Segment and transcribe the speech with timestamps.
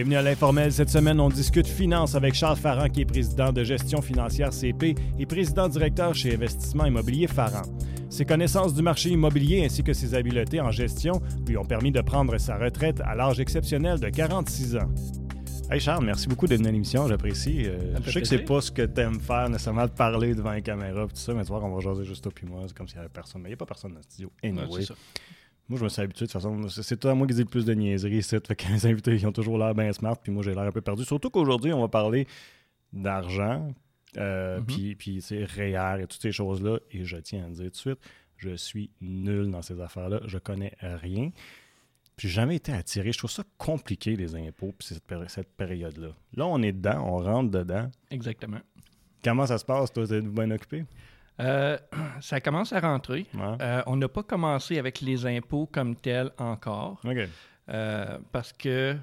[0.00, 0.72] Bienvenue à l'informel.
[0.72, 4.94] Cette semaine, on discute finance avec Charles Farran, qui est président de gestion financière CP
[5.18, 7.64] et président directeur chez Investissement Immobilier Farran.
[8.08, 12.00] Ses connaissances du marché immobilier ainsi que ses habiletés en gestion lui ont permis de
[12.00, 14.90] prendre sa retraite à l'âge exceptionnel de 46 ans.
[15.70, 17.66] Hey Charles, merci beaucoup d'être venu à l'émission, j'apprécie.
[17.66, 20.54] Euh, je sais que c'est pas ce que tu aimes faire nécessairement de parler devant
[20.54, 22.62] une caméra et tout ça, mais tu vois qu'on va jaser juste toi puis moi,
[22.66, 23.42] c'est comme s'il y avait personne.
[23.42, 24.32] Mais il n'y a pas personne dans le studio.
[24.42, 24.64] Anyway.
[24.64, 24.94] Ouais, c'est ça.
[25.68, 26.68] Moi, je me suis habitué de toute façon.
[26.68, 28.36] C'est c'est toi, moi, qui dis le plus de niaiseries ici.
[28.46, 30.72] Fait que les invités, ils ont toujours l'air bien smart, puis moi, j'ai l'air un
[30.72, 31.04] peu perdu.
[31.04, 32.26] Surtout qu'aujourd'hui, on va parler
[32.92, 33.72] d'argent,
[34.16, 34.94] euh, Mhm.
[34.96, 36.78] puis, sais, REER et toutes ces choses-là.
[36.90, 37.98] Et je tiens à le dire tout de suite,
[38.36, 40.20] je suis nul dans ces affaires-là.
[40.26, 41.30] Je connais rien.
[42.16, 43.12] Puis j'ai jamais été attiré.
[43.12, 46.08] Je trouve ça compliqué, les impôts, puis cette, péri- cette période-là.
[46.34, 47.88] Là, on est dedans, on rentre dedans.
[48.10, 48.58] Exactement.
[49.22, 50.06] Comment ça se passe, toi?
[50.06, 50.84] T'es bien occupé?
[51.40, 51.78] Euh,
[52.20, 53.26] ça commence à rentrer.
[53.34, 53.56] Ouais.
[53.60, 57.00] Euh, on n'a pas commencé avec les impôts comme tels encore,
[57.68, 58.96] euh, parce que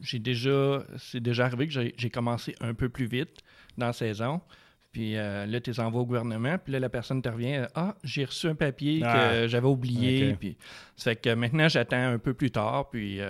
[0.00, 3.38] j'ai déjà, c'est déjà arrivé que j'ai commencé un peu plus vite
[3.78, 4.40] dans la saison.
[4.92, 8.24] Puis là, tu les envoies au gouvernement, puis là, la personne te revient Ah, j'ai
[8.24, 9.30] reçu un papier Ah.
[9.30, 10.34] que j'avais oublié.
[10.40, 10.56] Puis
[10.96, 13.20] ça fait que maintenant, j'attends un peu plus tard, puis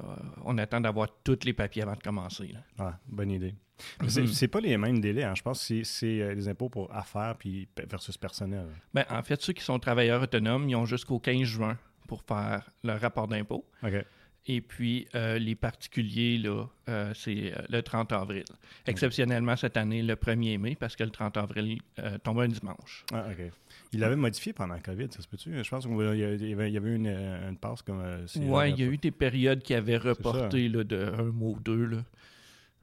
[0.00, 0.04] euh,
[0.44, 2.48] on attend d'avoir tous les papiers avant de commencer.
[2.78, 2.84] là.
[2.86, 3.54] Ouais, bonne idée.
[4.08, 5.22] C'est- pas les mêmes délais.
[5.24, 5.34] hein.
[5.36, 8.66] Je pense que c'est- euh, les impôts pour affaires puis versus personnel.
[8.92, 11.78] Ben, en fait, ceux qui sont travailleurs autonomes, ils ont jusqu'au 15 juin
[12.08, 13.64] pour faire leur rapport d'impôt.
[13.84, 14.04] OK.
[14.50, 18.44] Et puis, euh, les particuliers, là, euh, c'est euh, le 30 avril.
[18.86, 23.04] Exceptionnellement, cette année, le 1er mai, parce que le 30 avril euh, tombe un dimanche.
[23.12, 23.52] Ah, OK.
[23.92, 25.52] Il l'avait modifié pendant la COVID, ça se peut-tu?
[25.62, 28.02] Je pense qu'il y avait, il y une, une passe comme...
[28.26, 31.50] si- Oui, il y a eu des périodes qui avaient reporté là, de un mois
[31.50, 31.84] ou deux.
[31.84, 32.04] Là.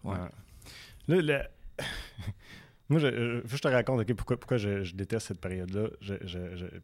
[0.04, 0.18] Ouais.
[0.18, 1.22] Ouais.
[1.22, 1.22] Là,
[1.80, 1.84] le-
[2.90, 6.14] Moi, je, je- te raconte pourquoi, pourquoi je, je déteste cette période-là, je,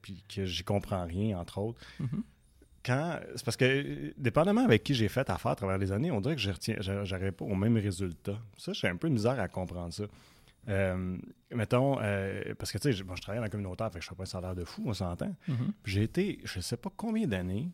[0.02, 1.80] puis que j'y comprends rien, entre autres.
[2.00, 2.24] Mhm.
[2.84, 6.20] Quand, c'est parce que, dépendamment avec qui j'ai fait affaire à travers les années, on
[6.22, 6.42] dirait que
[7.04, 8.40] j'arrive pas au même résultat.
[8.58, 10.04] Ça, j'ai un peu de misère à comprendre ça.
[10.70, 11.18] Euh,
[11.52, 14.10] mettons, euh, parce que, tu sais, bon, je travaille dans la communautaire, fait que je
[14.10, 15.36] fais pas un salaire de fou, on s'entend.
[15.48, 15.74] Mhm.
[15.84, 17.70] Puis J'ai été, je sais pas combien d'années,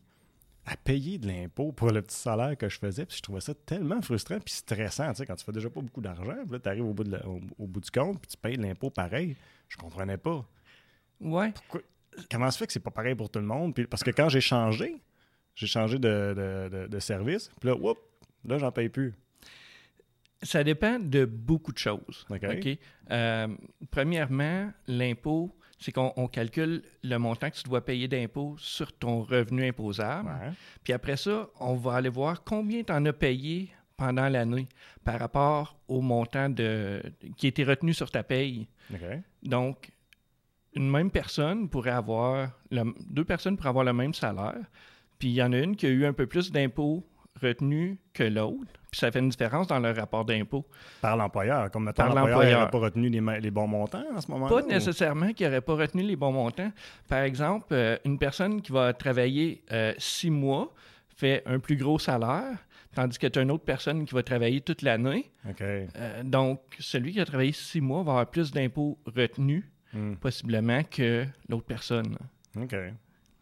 [0.66, 3.06] à payer de l'impôt pour le petit salaire que je faisais.
[3.06, 5.79] Puis je trouvais ça tellement frustrant puis stressant, tu sais, quand tu fais déjà pas
[5.81, 6.35] beaucoup d'argent.
[6.44, 8.35] Puis là, tu arrives au, bout de la- au, au bout du compte puis tu
[8.38, 9.38] payes de l'impôt pareil.
[9.69, 10.45] Je comprenais pas.
[11.22, 11.51] Ouais.
[11.53, 11.81] Pourquoi-
[12.31, 13.73] comment ça fait que c'est pas pareil pour tout le monde?
[13.73, 14.95] Puis, parce que quand j'ai changé,
[15.55, 16.33] j'ai changé de,
[16.69, 17.50] de- de- de service.
[17.59, 17.97] Puis là, whoop,
[18.45, 19.13] là, j'en paye plus.
[20.44, 22.25] Ça dépend de beaucoup de choses.
[22.29, 22.44] OK.
[22.44, 22.77] OK?
[23.09, 23.47] Euh,
[23.89, 29.23] premièrement, l'impôt, c'est qu'on on calcule le montant que tu dois payer d'impôt sur ton
[29.23, 30.29] revenu imposable.
[30.29, 30.51] Ouais.
[30.83, 34.67] Puis après ça, on va aller voir combien tu en as payé pendant l'année
[35.03, 37.01] par rapport au montant de,
[37.38, 38.67] qui était retenu sur ta paye.
[39.41, 39.89] Donc,
[40.75, 44.55] une même personne pourrait avoir, le- deux personnes pourraient avoir le même salaire,
[45.19, 47.03] puis il y en a une qui a eu un peu plus d'impôts
[47.41, 50.66] retenus que l'autre, puis ça fait une différence dans leur rapport d'impôt.
[51.01, 51.69] Par l'employeur.
[51.69, 54.56] Comme Par l'employeur n'aurait pas retenu les, bons montants en ce moment-là.
[54.56, 56.72] Pas ou- nécessairement qu'il n'aurait pas retenu les bons montants.
[57.07, 60.73] Par exemple, euh, une personne qui va travailler euh, six mois
[61.16, 62.57] fait un plus gros salaire,
[62.95, 65.31] tandis que tu as une autre personne qui va travailler toute l'année.
[65.61, 69.63] Euh, donc, celui qui a travaillé six mois va avoir plus d'impôts retenus,
[69.97, 70.16] Hmm.
[70.16, 72.18] possiblement, que l'autre personne.
[72.56, 72.75] OK.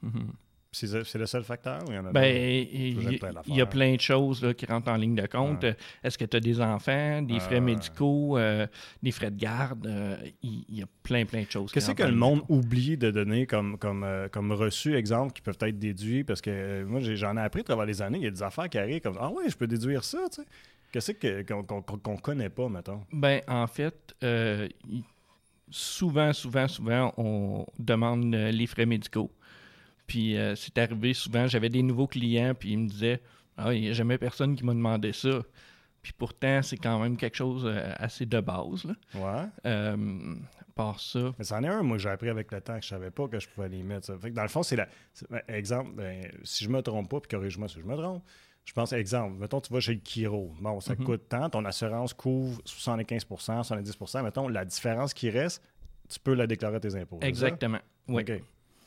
[0.01, 0.31] Mhm.
[0.71, 3.43] C'est c'est le seul facteur ou il y en a Ben, d'autres?
[3.47, 5.63] il y, y a plein de choses là, qui rentrent en ligne de compte.
[5.63, 5.73] Euh,
[6.03, 7.61] Est-ce que tu as des enfants, des frais ouais.
[7.61, 8.67] médicaux, euh,
[9.01, 9.87] des frais de garde?
[9.87, 11.71] euh, il y a plein, plein de choses.
[11.71, 15.57] Qu'est-ce que le monde oublie de donner comme, comme, euh, comme reçu, exemple, qui peuvent
[15.61, 16.25] être déduits?
[16.25, 18.17] Parce que euh, moi, j'en ai appris à travers les années.
[18.17, 20.41] Il y a des affaires qui arrivent comme Ah ouais, je peux déduire ça, tu
[20.41, 20.47] sais.
[20.91, 23.01] Qu'est-ce que- qu'on qu'on connaît pas, mettons?
[23.13, 24.67] Ben, en fait, euh,
[25.69, 29.31] souvent, souvent, souvent, on demande euh, les frais médicaux.
[30.07, 33.21] Puis euh, c'est arrivé souvent, j'avais des nouveaux clients, puis ils me disaient
[33.57, 35.41] Ah, il n'y a jamais personne qui m'a demandé ça.
[36.01, 38.83] Puis pourtant, c'est quand même quelque chose euh, assez de base.
[38.83, 38.93] Là.
[39.15, 39.49] Ouais.
[39.65, 40.35] Euh,
[40.75, 43.09] par ça, Mais c'en est un, moi, j'ai appris avec le temps que je savais
[43.09, 44.05] pas que je pouvais les mettre.
[44.07, 44.17] ça.
[44.19, 44.87] Fait que dans le fond, c'est la.
[45.29, 48.23] ben, exemple, ben, si je me trompe pas, puis corrige-moi si je me trompe,
[48.65, 50.53] je pense, exemple, mettons, tu vas chez le Kiro.
[50.59, 51.03] Bon, ça Mhm.
[51.05, 55.63] coûte tant, ton assurance couvre 75% 70% mettons, la différence qui reste,
[56.09, 57.19] tu peux la déclarer à tes impôts.
[57.21, 57.79] exactement.
[58.07, 58.21] Oui.
[58.23, 58.41] OK.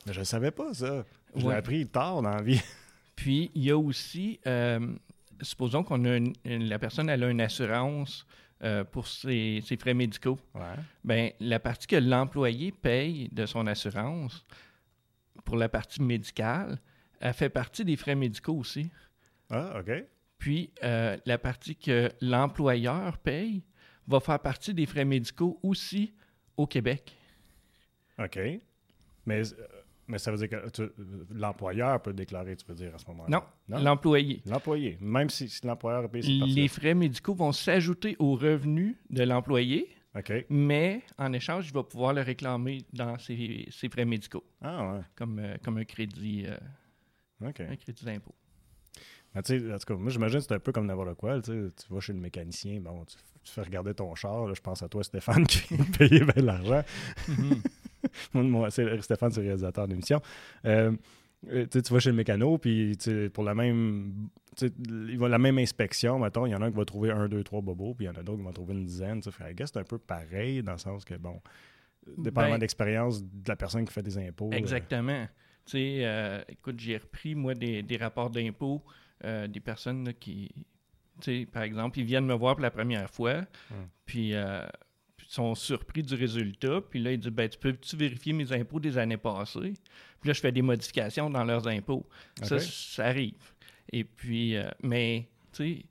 [0.05, 1.03] Mais je ne savais pas ça.
[1.35, 2.61] Je l'ai appris tard dans la vie.
[3.15, 4.79] Puis, il y a aussi, euh,
[5.41, 8.25] supposons qu'on a une- la personne elle a une assurance
[8.61, 10.37] euh, pour ses, ses frais médicaux.
[10.53, 10.61] Ouais.
[11.05, 14.45] Ben, la partie que l'employé paye de son assurance
[15.45, 16.77] pour la partie médicale,
[17.21, 18.89] elle fait partie des frais médicaux aussi.
[19.49, 19.91] Ah, OK.
[20.37, 23.63] Puis, euh, la partie que l'employeur paye
[24.07, 26.13] va faire partie des frais médicaux aussi
[26.55, 27.15] au Québec.
[28.17, 28.39] OK.
[29.25, 29.67] Mais, euh,
[30.07, 30.93] Mais ça veut dire que
[31.31, 33.43] l'employeur peut déclarer, tu veux dire, à ce moment-là?
[33.67, 34.41] Non, l'employé.
[34.45, 34.97] L'employé.
[35.01, 39.23] Même si, si l'employeur a payé cette Les frais médicaux vont s'ajouter aux revenus de
[39.23, 40.33] l'employé, OK.
[40.49, 45.01] mais en échange, il va pouvoir le réclamer dans ses, ses frais médicaux, Ah, ouais.
[45.15, 47.59] comme, euh, comme un crédit, euh, OK.
[47.61, 48.33] un crédit d'impôt.
[49.35, 51.41] Mais tu sais, en tout cas, moi, j'imagine que c'est un peu comme n'importe quoi.
[51.41, 54.47] Tu, vas chez le mécanicien, bon, tu, tu fais regarder ton char.
[54.47, 56.83] là, je pense à toi, Stéphane, qui payer bien de l'argent.
[57.27, 57.61] Mhm.
[58.33, 60.21] Moi, moi, c'est- Stéphane, c'est le réalisateur d'émission.
[60.65, 60.93] Euh,
[61.51, 62.97] euh, tu vas chez le mécano, puis
[63.33, 64.29] pour la même.
[65.19, 67.61] la même inspection, mettons, il y en a un qui va trouver un, deux, trois
[67.61, 69.21] bobos, puis il y en a d'autres qui vont trouver une dizaine.
[69.21, 71.41] C'est un peu pareil, dans le sens que, bon,
[72.17, 74.49] dépendamment Ben- de l'expérience de la personne qui fait des impôts.
[74.53, 75.27] euh, Exactement.
[75.65, 78.81] Tu sais, euh, écoute, j'ai repris, moi, des, des rapports d'impôts
[79.23, 80.51] euh, des personnes là, qui,
[81.21, 83.41] tu sais, par exemple, ils viennent me voir pour la première fois,
[84.05, 84.65] puis euh,
[85.17, 88.53] puis ils sont surpris du résultat, puis là, ils disent, ben, tu peux-tu vérifier mes
[88.53, 89.73] impôts des années passées?
[90.21, 92.07] Puis là, je fais des modifications dans leurs impôts.
[92.41, 93.53] Ça, ça arrive.
[93.91, 95.85] Et puis, euh, mais, tu sais,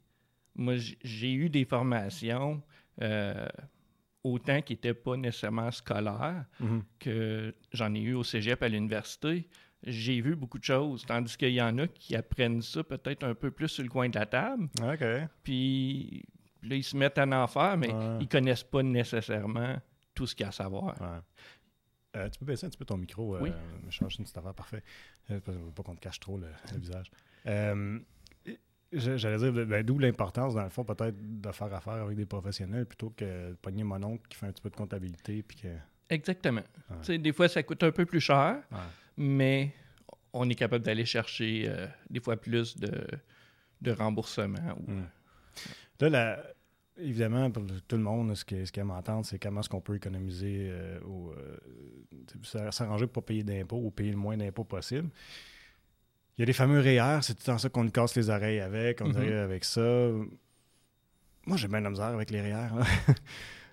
[0.54, 2.62] moi, j'ai eu des formations,
[3.02, 3.46] euh,
[4.24, 6.82] autant qui n'étaient pas nécessairement scolaires, mhm.
[6.98, 9.46] que j'en ai eu au cégep à l'université,
[9.84, 11.04] j'ai vu beaucoup de choses.
[11.06, 14.08] Tandis qu'il y en a qui apprennent ça peut-être un peu plus sur le coin
[14.08, 15.04] de la table, OK.
[15.42, 16.24] puis
[16.62, 18.18] là, ils se mettent à en faire, mais Ouais.
[18.20, 19.76] ils connaissent pas nécessairement
[20.14, 21.00] tout ce qu'il y a à savoir.
[21.00, 21.18] Ouais.
[22.16, 23.36] Euh, tu peux baisser un petit peu ton micro.
[23.36, 23.52] Euh, Oui.
[23.90, 24.82] Changer une petite affaire, parfait.
[25.30, 27.10] Euh, je pas qu'on te cache trop le, le visage.
[27.46, 27.98] Euh,
[28.92, 32.24] je- J'allais dire, ben, d'où l'importance, dans le fond, peut-être de faire affaire avec des
[32.26, 35.42] professionnels plutôt que de pogner mon oncle qui fait un petit peu de comptabilité.
[35.42, 35.68] Puis que...
[36.08, 36.62] Exactement.
[37.06, 37.18] Ouais.
[37.18, 38.62] Des fois, ça coûte un peu plus cher.
[39.18, 39.74] Mais
[40.32, 43.06] on est capable d'aller chercher euh, des fois plus de,
[43.82, 44.58] de remboursement.
[44.86, 45.06] ou- Mm.
[46.00, 46.44] Là, la-
[46.98, 49.80] évidemment, pour tout le monde, ce qui- ce qu'ils aime entendre, c'est comment est-ce qu'on
[49.80, 51.56] peut économiser euh, ou euh,
[52.44, 55.08] s- s'arranger pour ne pas payer d'impôts ou payer le moins d'impôts possible.
[56.36, 58.30] Il y a les fameux REER, c'est tout le temps ça qu'on nous casse les
[58.30, 59.12] oreilles avec, on Mhm.
[59.14, 59.80] dirait avec ça.
[61.46, 62.68] Moi, j'ai bien de la misère avec les REER.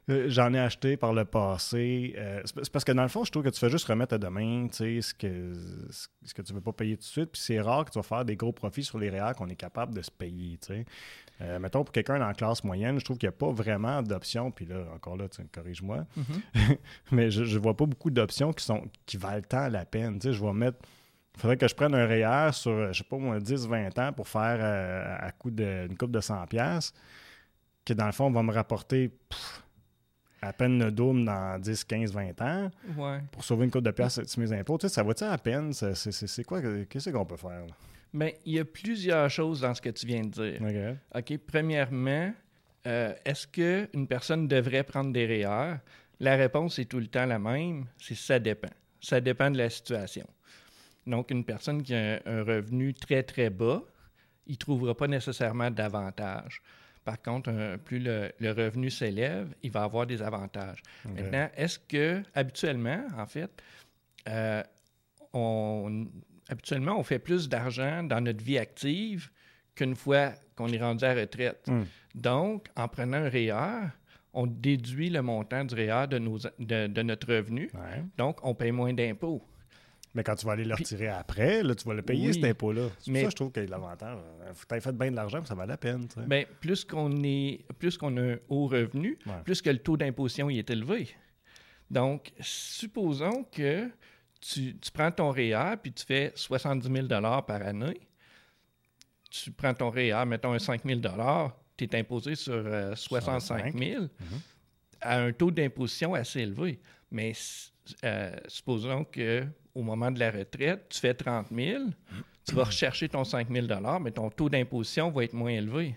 [0.10, 2.14] Euh, J'en ai acheté par le passé.
[2.18, 4.18] Euh, c'est parce que dans le fond, je trouve que tu fais juste remettre à
[4.18, 5.54] demain ce que,
[5.90, 7.32] ce que tu ne veux pas payer tout de suite.
[7.32, 9.56] Puis c'est rare que tu vas faire des gros profits sur les REER qu'on est
[9.56, 10.60] capable de se payer.
[11.42, 14.04] Euh, mettons, pour quelqu'un dans la classe moyenne, je trouve qu'il n'y a pas vraiment
[14.04, 14.52] d'options.
[14.52, 16.06] Puis là, encore là, corrige-moi.
[16.16, 16.78] Mhm.
[17.12, 20.20] Mais je ne vois pas beaucoup d'options qui, sont, qui valent tant la peine.
[20.20, 20.78] Tu sais, je vais mettre.
[21.36, 24.14] Il faudrait que je prenne un REER sur, euh, je sais pas moi, 10-20 ans
[24.14, 26.98] pour faire euh, à coût d'une coupe de 100$, piastres,
[27.84, 29.65] que dans le fond, va me rapporter pff,
[30.42, 33.20] à peine le double dans 10, 15, 20 ans Ouais.
[33.32, 34.78] pour sauver une coupe de piastres sur mes impôts.
[34.78, 35.74] Tu sais, ça va-tu à peine?
[35.74, 36.62] C'est quoi?
[36.90, 37.66] Qu'est-ce qu'on peut faire?
[37.66, 37.74] là?
[38.14, 40.96] Mais il y a plusieurs choses dans ce que tu viens de dire.
[41.14, 41.38] OK.
[41.46, 42.34] Premièrement,
[42.88, 45.78] euh, est-ce qu'une personne devrait prendre des REER?
[46.20, 48.70] La réponse est tout le temps la même, c'est ça dépend.
[49.02, 50.26] Ça dépend de la situation.
[51.06, 53.82] Donc, une personne qui a un, revenu très, très bas,
[54.48, 56.62] il ne trouvera pas nécessairement d'avantages.
[57.06, 60.82] Par contre, un- plus le, le revenu s'élève, il va avoir des avantages.
[61.06, 63.52] Maintenant, est-ce que, habituellement, en fait,
[64.28, 64.62] euh,
[65.34, 66.08] on,
[66.50, 69.30] habituellement, on fait plus d'argent dans notre vie active
[69.76, 71.68] qu'une fois qu'on est rendu à la retraite?
[71.68, 71.84] Hmm.
[72.16, 73.90] Donc, en prenant un REER,
[74.34, 77.70] on déduit le montant du REER de, nos, de, de notre revenu.
[77.74, 78.04] Ouais.
[78.18, 79.42] Donc, on paye moins d'impôts.
[80.16, 82.34] Mais quand tu vas aller le retirer après, là, tu vas le payer, Oui.
[82.34, 82.88] cet impôt-là.
[83.00, 84.18] C'est pour Mais- ça que je trouve qu'il y a l'avantage.
[84.54, 86.08] Faut que tu aies fait bien de l'argent, ça vaut la peine.
[86.08, 86.26] tu sais.
[86.26, 89.34] Bien, plus qu'on est, plus qu'on a un haut revenu, Ouais.
[89.44, 91.10] plus que le taux d'imposition y est élevé.
[91.92, 93.90] Donc, supposons que
[94.42, 98.00] tu, tu prends ton REER puis tu fais 70 000 par année.
[99.30, 101.02] Tu prends ton REER, mettons un 5 000
[101.78, 104.10] tu es imposé sur euh, 65 000 Mhm.
[105.02, 106.80] à un taux d'imposition assez élevé.
[107.12, 107.34] Mais
[108.04, 111.84] euh, supposons que au moment de la retraite, tu fais 30 000,
[112.48, 113.68] tu vas rechercher ton 5 000
[114.02, 115.96] mais ton taux d'imposition va être moins élevé.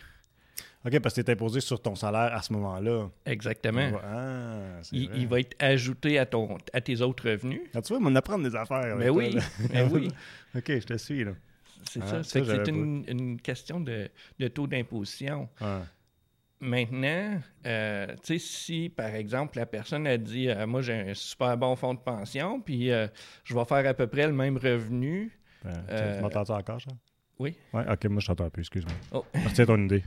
[0.85, 3.09] OK, parce que tu es imposé sur ton salaire à ce moment-là.
[3.26, 3.90] Exactement.
[4.04, 7.61] Ah, Il, il va être ajouté à, ton, à tes autres revenus.
[7.75, 8.97] Ah, tu vois, on apprend des affaires.
[8.97, 9.37] Mais toi, oui,
[9.73, 10.09] mais oui,
[10.57, 11.33] OK, je te suis, là.
[11.90, 12.25] c'est Ah, ça.
[12.25, 15.49] c'est une, une question de, de taux d'imposition.
[16.60, 21.14] Maintenant, euh, tu sais, si par exemple la personne a dit euh, Moi, j'ai un
[21.14, 23.06] super bon fonds de pension, puis euh,
[23.44, 25.30] je vais faire à peu près le même revenu.
[25.64, 25.84] Ben,
[26.16, 26.90] tu- m'entends encore, ça?
[27.38, 27.56] Oui.
[27.72, 28.92] Ouais, OK, moi, je t'entends peu, excuse-moi.
[29.12, 29.24] Oh.
[29.44, 30.02] Retiens ton idée.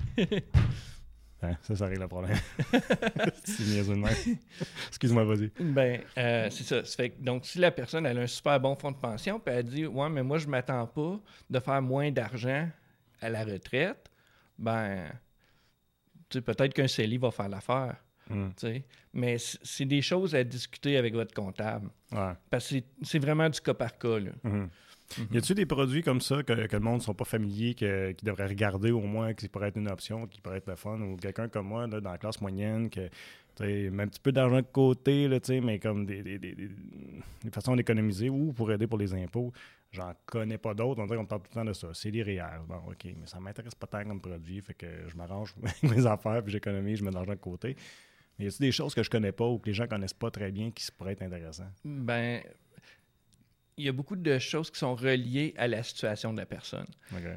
[1.42, 2.38] Hein, ça, ça règle le problème.
[4.90, 5.52] Excuse-moi, vas-y.
[5.60, 6.84] Ben, c'est ça.
[6.84, 9.40] Ça fait que- donc, si la personne elle a un super bon fonds de pension,
[9.40, 12.68] puis elle dit Ouais, mais moi, je m'attends pas de faire moins d'argent
[13.22, 14.10] à la retraite,
[14.58, 15.06] ben,
[16.40, 17.96] peut-être qu'un CELI va faire l'affaire.
[18.30, 18.50] Hmm.
[19.14, 21.90] Mais c'est des choses à discuter avec votre comptable.
[22.14, 22.32] Ouais.
[22.50, 24.20] Parce que c'est- vraiment du cas par cas.
[24.20, 24.32] Là.
[24.44, 24.70] Mhm.
[25.34, 28.12] Y a-t-il des produits comme ça que, que le monde ne sont pas familiers, que,
[28.14, 31.02] qui devraient regarder au moins, qui pourrait être une option, qui pourrait être le fun,
[31.02, 33.10] ou quelqu'un comme moi, là, dans la classe moyenne, que
[33.60, 36.70] met un petit peu d'argent de côté, là, mais comme des, des, des- des-
[37.44, 39.52] des façons d'économiser ou pour aider pour les impôts.
[39.92, 41.02] J'en connais pas d'autres.
[41.02, 41.90] On dirait qu'on parle tout le temps de ça.
[41.94, 42.64] C'est des REER.
[42.66, 44.62] Bon, OK, mais ça m'intéresse pas tant comme produit.
[44.62, 47.76] Fait que je m'arrange avec mes affaires, puis j'économise, je mets de l'argent de côté.
[48.40, 50.32] Mais y a-t-il des choses que je connais pas ou que les gens connaissent pas
[50.32, 51.74] très bien qui pourraient être intéressantes?
[51.84, 52.42] Ben,
[53.76, 56.88] il y a beaucoup de choses qui sont reliées à la situation de la personne.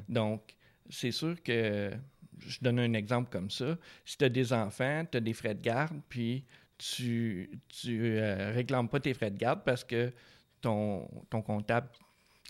[0.09, 0.55] Donc,
[0.89, 1.93] c'est sûr que,
[2.39, 5.55] je donne un exemple comme ça, si tu as des enfants, tu as des frais
[5.55, 6.45] de garde, puis
[6.79, 10.13] tu tu euh, réclames pas tes frais de garde parce que
[10.61, 11.89] ton, ton comptable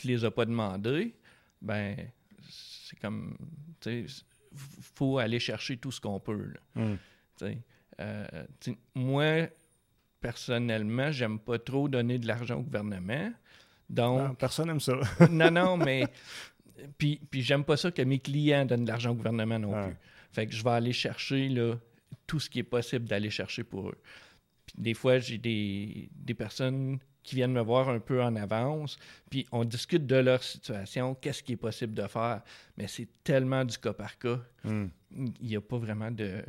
[0.05, 1.15] ne les a pas demandés,
[1.63, 1.97] ben
[2.49, 3.37] c'est comme,
[3.81, 4.23] tu sais,
[4.95, 6.53] faut aller chercher tout ce qu'on peut.
[6.55, 6.61] là.
[7.37, 7.59] Tu sais,
[8.01, 8.27] euh,
[8.61, 9.49] tu moi,
[10.21, 13.33] personnellement, j'aime pas trop donner de l'argent au gouvernement.
[13.91, 14.95] Donc, Ah, personne n'aime ça.
[15.31, 16.05] non, non, mais.
[16.99, 19.97] Puis, puis j'aime pas ça que mes clients donnent de l'argent au gouvernement non plus.
[20.33, 21.75] Fait que je vais aller chercher là,
[22.27, 23.99] tout ce qui est possible d'aller chercher pour eux.
[24.66, 28.99] Puis des fois, j'ai des, des personnes qui viennent me voir un peu en avance,
[29.30, 32.42] puis on discute de leur situation, qu'est-ce qui est possible de faire.
[32.76, 34.90] Mais c'est tellement du cas par cas, Hum.
[35.11, 36.42] il n'y a pas vraiment de,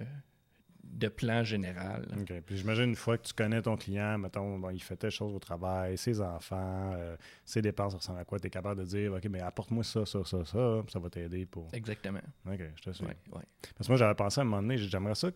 [0.84, 2.06] de plan général.
[2.20, 2.42] OK.
[2.46, 5.34] Puis j'imagine une fois que tu connais ton client, mettons, bon, il fait telle chose
[5.34, 8.86] au travail, ses enfants, euh, ses dépenses ça ressemblent à quoi, tu es capable de
[8.86, 11.70] dire, OK, mais apporte-moi ça, ça, ça, ça, ça va t'aider pour.
[11.72, 12.20] Exactement.
[12.48, 13.06] OK, je te suis.
[13.06, 13.44] Ouais, ouais.
[13.78, 15.30] Parce que moi, j'avais pensé à un moment donné, j'aimerais ça,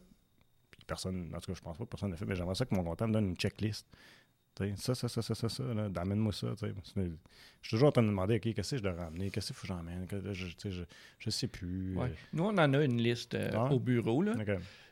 [0.89, 2.75] personne, en tout cas, je pense pas que personne l'a fait, mais j'aimerais ça que
[2.75, 3.87] mon comptable me donne une checklist.
[4.75, 6.47] Ça, ça, ça, ça, ça, ça, là, amène-moi ça.
[6.61, 6.67] Je
[6.97, 9.55] suis toujours en train de me demander, OK, qu'est-ce que je dois ramener, qu'est-ce qu'il
[9.55, 10.81] faut que j'emmène, je, je,
[11.17, 11.95] je sais plus.
[11.95, 12.11] Ouais.
[12.33, 13.71] Nous, on en a une liste euh, Ah.
[13.71, 14.33] au bureau, là.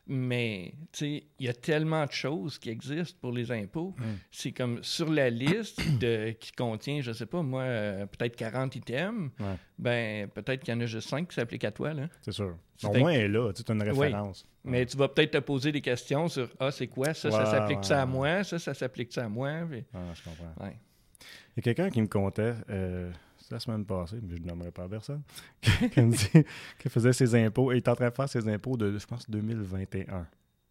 [0.10, 3.94] Mais, tu sais, il y a tellement de choses qui existent pour les impôts.
[3.98, 4.04] Mm.
[4.32, 8.76] C'est comme sur la liste de, qui contient, je sais pas, moi, euh, peut-être 40
[8.78, 9.56] items, Ouais.
[9.78, 12.08] ben, peut-être qu'il y en a juste 5 qui s'appliquent à toi, là.
[12.22, 12.56] C'est sûr.
[12.84, 13.90] Au moins, elle est là, tu as une Oui.
[13.90, 14.46] référence.
[14.64, 17.84] Mais tu vas peut-être te poser des questions sur Ah, c'est quoi ça, ça s'applique
[17.84, 19.52] ça à moi, ça, ça s'applique ça à moi.
[19.70, 20.54] Puis- Ah, je comprends.
[20.70, 23.12] Il y a quelqu'un qui me comptait, euh,
[23.52, 25.22] la semaine passée, mais je ne nommerai pas personne,
[25.62, 26.46] qui me dit
[26.80, 29.06] qu'il faisait ses impôts, et il est en train de faire ses impôts de, je
[29.06, 30.28] pense, 2021.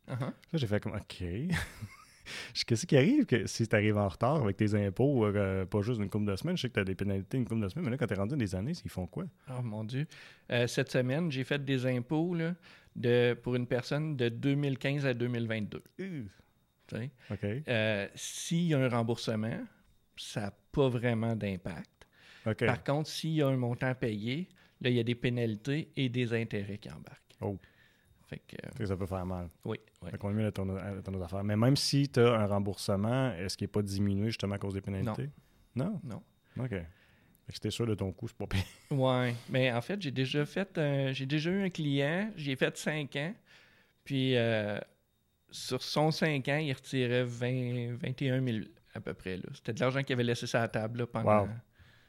[0.08, 0.20] Uh-huh.
[0.20, 1.24] Là, j'ai fait comme, OK.
[2.66, 6.00] Qu'est-ce qui arrive que si tu arrives en retard avec tes impôts, euh, pas juste
[6.00, 7.84] une couple de semaines, je sais que tu as des pénalités une couple de semaines,
[7.84, 9.24] mais là, quand tu es rendu des années, ils font quoi?
[9.50, 10.06] Oh mon Dieu.
[10.50, 12.54] Euh, cette semaine, j'ai fait des impôts là,
[12.94, 15.82] de, pour une personne de 2015 à 2022.
[15.96, 16.28] tu
[16.90, 17.10] sais?
[17.30, 17.44] OK.
[17.68, 19.60] Euh, S'il y a un remboursement,
[20.16, 21.90] ça n'a pas vraiment d'impact.
[22.46, 22.64] OK.
[22.66, 24.48] Par contre, s'il y a un montant payé,
[24.80, 27.36] là, il y a des pénalités et des intérêts qui embarquent.
[27.40, 27.58] Oh.
[28.28, 29.48] Fait que, euh, ça peut faire mal.
[29.64, 30.10] oui, oui.
[30.10, 31.44] Fait qu'on est mieux dans ton, à ton autre affaire.
[31.44, 34.74] Mais même si tu as un remboursement, est-ce qu'il n'est pas diminué justement à cause
[34.74, 35.30] des pénalités?
[35.76, 36.00] Non.
[36.02, 36.22] Non?
[36.58, 36.70] OK.
[36.70, 38.64] Fait que si t'es sûr de ton coût, c'est pas pire.
[38.90, 42.76] Ouais, mais en fait, j'ai déjà fait, euh, j'ai déjà eu un client, j'ai fait
[42.76, 43.34] 5 ans,
[44.02, 44.80] puis euh,
[45.50, 48.58] sur son 5 ans, il retirait 20, 21 000
[48.94, 49.36] à peu près.
[49.36, 49.44] là.
[49.54, 51.42] C'était de l'argent qu'il avait laissé sur la table là, pendant.
[51.42, 51.48] Wow.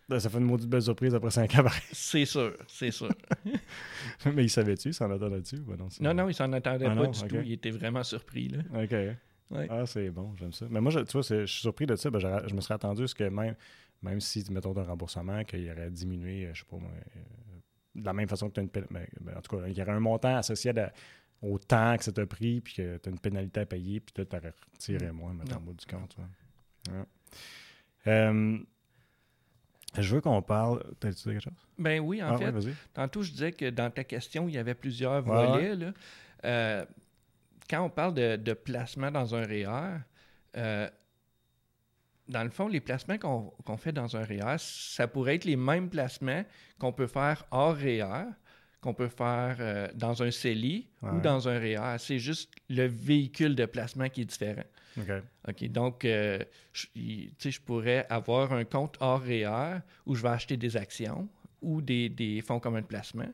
[0.10, 1.66] Là, ça fait une maudite belle surprise après 5 ans.
[1.92, 3.10] C'est sûr, c'est sûr.
[4.34, 5.58] Mais il savait-tu, il s'en attendait dessus?
[5.60, 7.36] Ben non, non, non, il s'en attendait Ah pas non, du tout.
[7.44, 8.48] Il était vraiment surpris.
[8.48, 8.60] Là.
[8.84, 8.92] OK.
[9.50, 9.68] Ouais.
[9.70, 10.66] Ah, c'est bon, j'aime ça.
[10.70, 12.10] Mais moi, je, tu vois, je suis surpris de ça.
[12.10, 13.56] Ben, je me serais attendu à ce que même,
[14.02, 17.20] même si, mettons, un remboursement, qu'il aurait diminué, euh, je sais pas moi, euh,
[17.96, 19.12] de la même façon que tu as une pénalité.
[19.36, 20.94] en tout cas, il y aurait un montant associé à la-
[21.42, 24.14] au temps que ça t'a pris, puis que tu as une pénalité à payer, puis
[24.14, 25.58] tu aurais retiré moins, mettons, Non.
[25.58, 26.16] au bout du compte.
[26.90, 27.04] Ouais.
[28.08, 28.58] Euh,
[30.02, 30.84] je veux qu'on parle.
[31.00, 31.68] T'as-tu dit quelque chose?
[31.78, 34.58] Ben oui, en ah, fait, ouais, tantôt je disais que dans ta question, il y
[34.58, 35.76] avait plusieurs Ouais, volets.
[35.76, 35.94] là.
[36.46, 36.86] Euh,
[37.70, 40.00] quand on parle de, de placement dans un REER,
[40.56, 40.90] euh,
[42.28, 45.56] dans le fond, les placements qu'on qu'on fait dans un REER, ça pourrait être les
[45.56, 46.44] mêmes placements
[46.80, 48.26] qu'on peut faire hors REER,
[48.82, 51.96] qu'on peut faire euh, dans un CELI ou dans un REER.
[52.00, 54.64] C'est juste le véhicule de placement qui est différent.
[54.98, 55.12] OK.
[55.50, 56.40] OK, donc, euh,
[56.74, 60.58] je, il- tu sais, je pourrais avoir un compte hors REER où je vais acheter
[60.58, 61.28] des actions
[61.62, 63.28] ou des, des fonds communs de placement.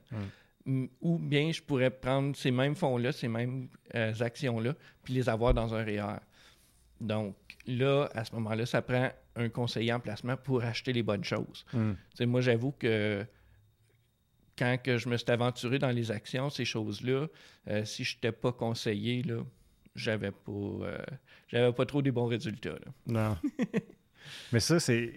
[0.65, 5.27] Mm, Ou bien je pourrais prendre ces mêmes fonds-là, ces mêmes euh, actions-là, puis les
[5.27, 6.19] avoir dans un REER.
[7.01, 7.35] Donc,
[7.67, 11.65] là, à ce moment-là, ça prend un conseiller en placement pour acheter les bonnes choses.
[11.73, 11.93] Hmm.
[12.11, 13.25] Tu sais, moi, j'avoue que
[14.57, 17.27] quand que je me suis aventuré dans les actions, ces choses-là,
[17.69, 19.43] euh, si je n'étais pas conseillé, là,
[19.95, 20.97] j'avais pas, euh,
[21.47, 22.71] j'avais pas trop des bons résultats.
[22.73, 22.91] là.
[23.07, 23.37] Non.
[24.51, 25.13] Mais ça, c'est.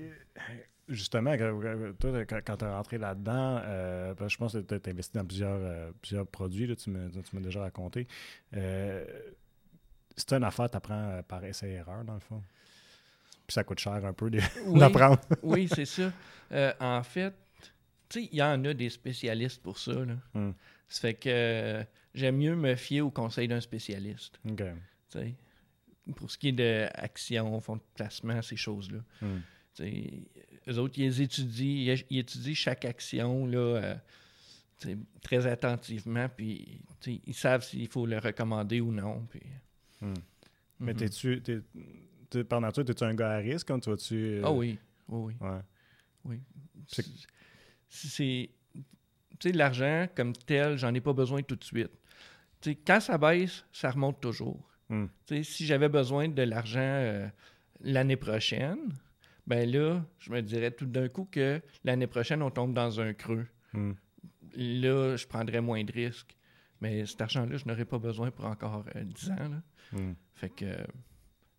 [0.88, 1.60] Justement, quand-
[1.98, 5.58] toi, quand, tu es rentré là-dedans, euh, je pense que tu as investi dans plusieurs,
[5.60, 8.06] euh, plusieurs produits, là, tu m'as déjà raconté.
[8.54, 9.04] Euh,
[10.16, 12.40] c'est une affaire, tu apprends par essai-erreur, dans le fond.
[13.48, 14.78] Puis ça coûte cher un peu de- Oui.
[14.78, 15.18] d'apprendre.
[15.42, 16.12] oui, c'est ça.
[16.80, 17.34] En fait,
[18.08, 19.92] tu sais, il y en a des spécialistes pour ça.
[20.04, 20.16] Là.
[20.34, 20.52] Hmm.
[20.88, 21.84] Ça fait que euh,
[22.14, 24.38] j'aime mieux me fier au conseil d'un spécialiste.
[24.44, 24.54] Tu
[25.08, 25.34] sais.
[26.14, 28.98] Pour ce qui est d'actions, fonds de placement, ces choses-là.
[29.20, 30.12] Tu sais,
[30.68, 33.94] eux autres, ils étudient, ils, étudient chaque action là, euh,
[34.80, 39.26] tu sais, très attentivement, puis tu sais, ils savent s'il faut le recommander ou non.
[39.30, 39.40] Puis,
[40.00, 40.12] Hmm.
[40.78, 40.98] Mais Mhm.
[40.98, 41.40] t'es-tu.
[41.42, 41.60] t'es-
[42.28, 44.14] t'es- par nature, t'es-tu un gars à risque quand tu vas-tu.
[44.14, 45.48] euh, Ah oui, oui, oui.
[45.48, 45.60] Ouais.
[46.26, 46.40] oui.
[47.88, 48.50] C'est- Si c'est.
[49.38, 51.90] Tu sais, l'argent comme tel, j'en ai pas besoin tout de suite.
[52.60, 54.66] Tu sais, quand ça baisse, ça remonte toujours.
[54.88, 55.06] Hmm.
[55.26, 57.28] Tu sais, si j'avais besoin de l'argent euh,
[57.80, 58.78] l'année prochaine,
[59.46, 63.12] ben là, je me dirais tout d'un coup que l'année prochaine, on tombe dans un
[63.12, 63.46] creux.
[63.74, 63.92] Hmm.
[64.56, 66.34] Là, je prendrais moins de risques.
[66.80, 69.36] Mais cet argent-là, je n'aurais pas besoin pour encore euh, 10 ans.
[69.36, 69.62] là.
[69.92, 70.14] Hmm.
[70.34, 70.64] Fait que.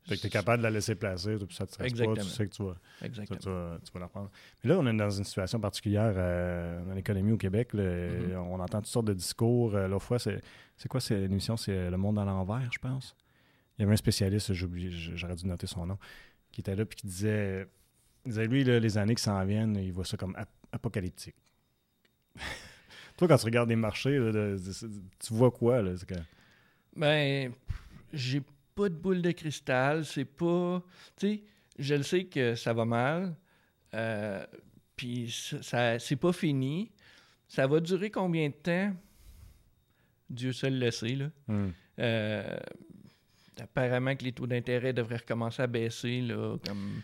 [0.08, 2.22] Euh, Fait que t'es capable de la laisser placer, puis ça te stresse pas, tu
[2.24, 2.76] sais que tu vas.
[3.02, 3.40] Exactement.
[3.40, 4.32] tu, vas, tu vas la prendre.
[4.64, 7.74] Mais là, on est dans une situation particulière euh, dans l'économie au Québec.
[7.74, 7.84] là.
[7.84, 8.36] Mhm.
[8.38, 9.76] On entend toutes sortes de discours.
[9.76, 10.42] Euh, L'autre fois, c'est
[10.78, 11.58] c'est quoi l'émission?
[11.58, 13.16] C'est Le Monde à l'envers, je pense.
[13.78, 15.98] Il y avait un spécialiste, j'ai oublié, j- j'aurais dû noter son nom,
[16.52, 17.68] qui était là puis qui disait,
[18.26, 21.36] disait lui, là, les années qui s'en viennent, il voit ça comme ap- apocalyptique.
[23.18, 25.82] Toi, quand tu regardes les marchés, là, de- de- tu vois quoi?
[25.82, 25.92] Là?
[26.08, 26.14] Que-
[26.96, 27.52] Ben,
[28.14, 28.42] j'ai
[28.78, 30.06] pas de boule de cristal.
[30.06, 30.84] C'est pas.
[31.18, 31.44] Tu sais,
[31.80, 33.36] je le sais que ça va mal.
[33.94, 34.46] euh,
[34.96, 36.92] Puis ça, ça- c'est pas fini.
[37.48, 38.94] Ça va durer combien de temps?
[40.30, 41.30] Dieu seul le sait, là.
[41.48, 41.70] Hmm.
[42.00, 42.58] Euh,
[43.62, 47.02] apparemment que les taux d'intérêt devraient recommencer à baisser, là, comme...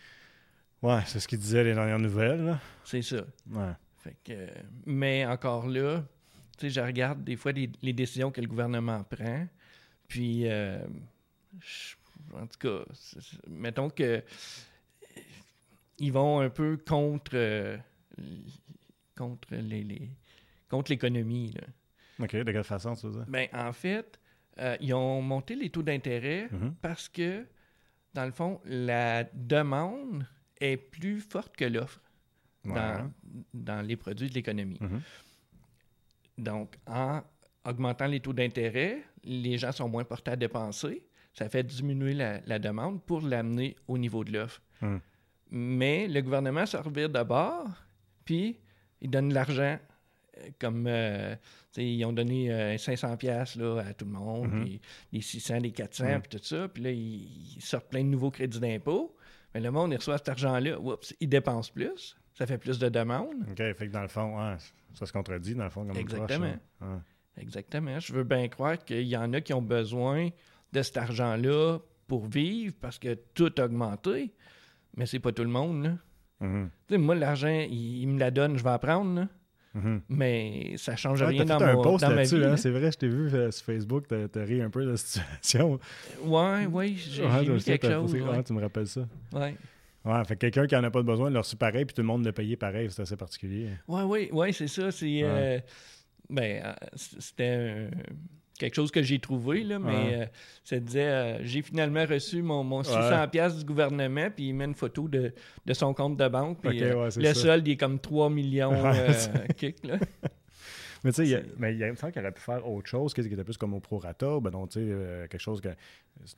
[0.81, 2.43] Ouais, c'est ce qu'il disait les dernières nouvelles.
[2.43, 2.59] là.
[2.83, 3.25] C'est ça.
[3.49, 3.71] Ouais.
[3.97, 4.47] Fait que,
[4.85, 6.03] mais encore là,
[6.57, 9.47] tu sais, je regarde des fois les, les décisions que le gouvernement prend,
[10.09, 10.77] puis, euh,
[11.59, 11.95] je-
[12.35, 12.83] en tout cas,
[13.47, 14.23] mettons que
[15.99, 17.77] ils vont un peu contre, euh,
[19.15, 20.09] contre les, les-
[20.69, 21.53] contre l'économie.
[22.19, 23.25] OK, de quelle façon tu veux dire?
[23.27, 24.19] Ben, en fait,
[24.59, 26.75] euh, ils ont monté les taux d'intérêt Mhm.
[26.81, 27.45] parce que,
[28.13, 30.25] dans le fond, la demande
[30.59, 31.99] est plus forte que l'offre
[32.65, 32.73] Ouais.
[32.73, 33.11] dans,
[33.53, 34.77] dans les produits de l'économie.
[34.79, 35.01] Mhm.
[36.37, 37.21] Donc, en
[37.65, 41.05] augmentant les taux d'intérêt, les gens sont moins portés à dépenser.
[41.33, 44.61] Ça fait diminuer la, la demande pour l'amener au niveau de l'offre.
[44.81, 44.97] Hmm.
[45.51, 47.67] Mais le gouvernement se revire de bord,
[48.25, 48.59] puis
[49.01, 49.77] il donne de l'argent.
[50.39, 51.35] euh, Comme, euh,
[51.77, 56.05] ils ont donné euh, 500 pièces à tout le monde, puis les 600, les 400,
[56.05, 56.21] Mhm.
[56.21, 56.67] puis tout ça.
[56.67, 59.15] Puis là, ils, ils sortent plein de nouveaux crédits d'impôt.
[59.53, 60.79] Mais le monde, il reçoit cet argent-là.
[60.79, 62.15] Oups, il dépense plus.
[62.33, 63.35] Ça fait plus de demandes.
[63.51, 64.55] OK, fait que dans le fond, ouais,
[64.95, 66.45] ça se contredit, dans le fond, comme Exactement.
[66.47, 67.03] approche, hein.
[67.37, 67.99] Exactement.
[67.99, 70.29] Je veux bien croire qu'il y en a qui ont besoin
[70.73, 74.33] de cet argent-là pour vivre parce que tout a augmenté.
[74.97, 75.83] Mais c'est pas tout le monde.
[75.83, 75.97] Là.
[76.41, 76.47] Tu
[76.89, 79.15] sais, moi, l'argent, il, il me la donne, je vais apprendre.
[79.21, 79.27] Là.
[79.75, 80.01] Mhm.
[80.09, 82.43] Mais ça change Ouais, rien dans, fait un mon- post dans ma vie.
[82.43, 84.97] hein, c'est vrai, je t'ai vu euh, sur Facebook, t'as ri un peu de la
[84.97, 85.79] situation.
[86.23, 88.13] Ouais, ouais, j'ai Ouais, sais, quelque chose.
[88.13, 88.43] ouais.
[88.43, 89.07] tu me rappelles ça.
[89.31, 89.55] Ouais.
[90.05, 91.95] Ouais, fait que quelqu'un qui en a pas de besoin, il l'a reçu pareil, puis
[91.95, 93.69] tout le monde l'a payé pareil, c'est assez particulier.
[93.87, 94.91] Ouais, ouais, ouais, c'est ça.
[94.91, 95.21] C'est.
[95.23, 95.59] euh,
[96.29, 96.73] ben, euh,
[97.19, 97.89] c'était euh,
[98.59, 100.15] quelque chose que j'ai trouvé, là, mais Ouais.
[100.21, 100.25] euh,
[100.63, 104.65] ça disait euh, j'ai finalement reçu mon, mon 600$ piastres du gouvernement, puis il met
[104.65, 105.33] une photo de,
[105.65, 106.59] de son compte de banque.
[106.61, 107.33] Puis, euh, ouais, le ça.
[107.33, 108.73] solde, il est comme 3 millions
[109.57, 109.97] kick, là.
[111.05, 113.21] Mais tu sais, il y a- me semble qu'il aurait pu faire autre chose, qui
[113.23, 115.67] qui était plus comme au prorata, ben non, tu sais, euh, quelque chose que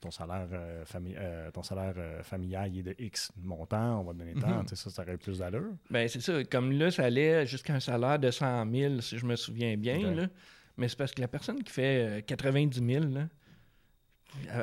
[0.01, 4.17] ton salaire, euh, euh, ton salaire familial il est de X montant, on va te
[4.17, 5.69] donner tant, tu sais, ça, ça aurait plus d'allure.
[5.91, 6.43] Ben, c'est ça.
[6.45, 9.99] Comme là, ça allait jusqu'à un salaire de 100 000, si je me souviens bien.
[10.15, 10.27] Là.
[10.77, 13.27] Mais c'est parce que la personne qui fait euh, 90 000, là,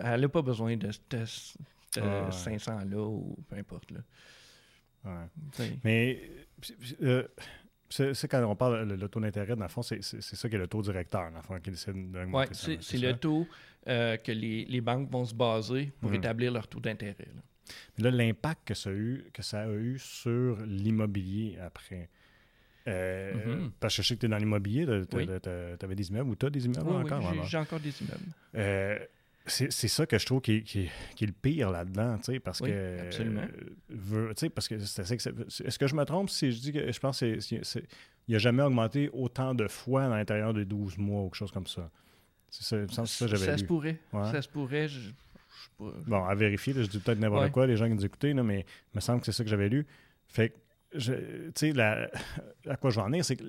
[0.05, 1.25] elle n'a pas besoin de, de, de
[2.01, 2.31] Ah ouais.
[2.33, 3.91] 500 là ou peu importe.
[3.91, 4.01] Là.
[5.05, 5.71] Ouais.
[5.85, 6.31] Mais
[7.03, 7.27] euh,
[7.91, 10.69] c'est quand on parle le taux d'intérêt, dans le fond, c'est ça qui est le
[10.69, 13.47] taux directeur, dans le fond, qui décide d'augmenter Ouais, ça, c'est le taux
[13.89, 16.17] euh, que les, les banques vont se baser pour Mhm.
[16.17, 17.17] établir leur taux d'intérêt.
[17.35, 17.43] là.
[17.97, 22.11] Mais là, l'impact que ça a eu, que ça a eu sur l'immobilier après.
[22.89, 23.71] Euh, Mhm.
[23.79, 25.07] Parce que je sais que tu es dans l'immobilier, Oui.
[25.43, 27.45] tu avais des immeubles ou tu as des immeubles Oui, encore?
[27.45, 28.25] j'ai- encore des immeubles.
[28.57, 28.99] Euh,
[29.47, 32.33] c'est ça que je trouve qui, est- qui est- qui est le pire là-dedans, tu
[32.33, 33.01] sais, parce que...
[33.07, 33.43] absolument.
[33.43, 37.21] euh, tu parce que Est-ce que je me trompe si je dis que je pense
[37.21, 37.85] que c'est- c'est-
[38.29, 41.53] il n'a jamais augmenté autant de fois dans l'intérieur de 12 mois ou quelque chose
[41.53, 41.91] comme ça?
[42.51, 42.63] Ça,
[43.07, 43.99] se pourrait.
[44.13, 44.31] Ouais.
[44.31, 44.89] Ça se pourrait.
[44.89, 45.11] Je, je.
[46.07, 47.51] Bon, à vérifier, là, je dis peut-être n'importe Ouais.
[47.51, 48.61] quoi, les gens qui nous écoutaient, là, mais
[48.93, 49.87] il me semble que c'est ça que j'avais lu.
[50.29, 50.55] Fait que,
[50.99, 53.45] tu sais, à quoi je veux en venir, c'est que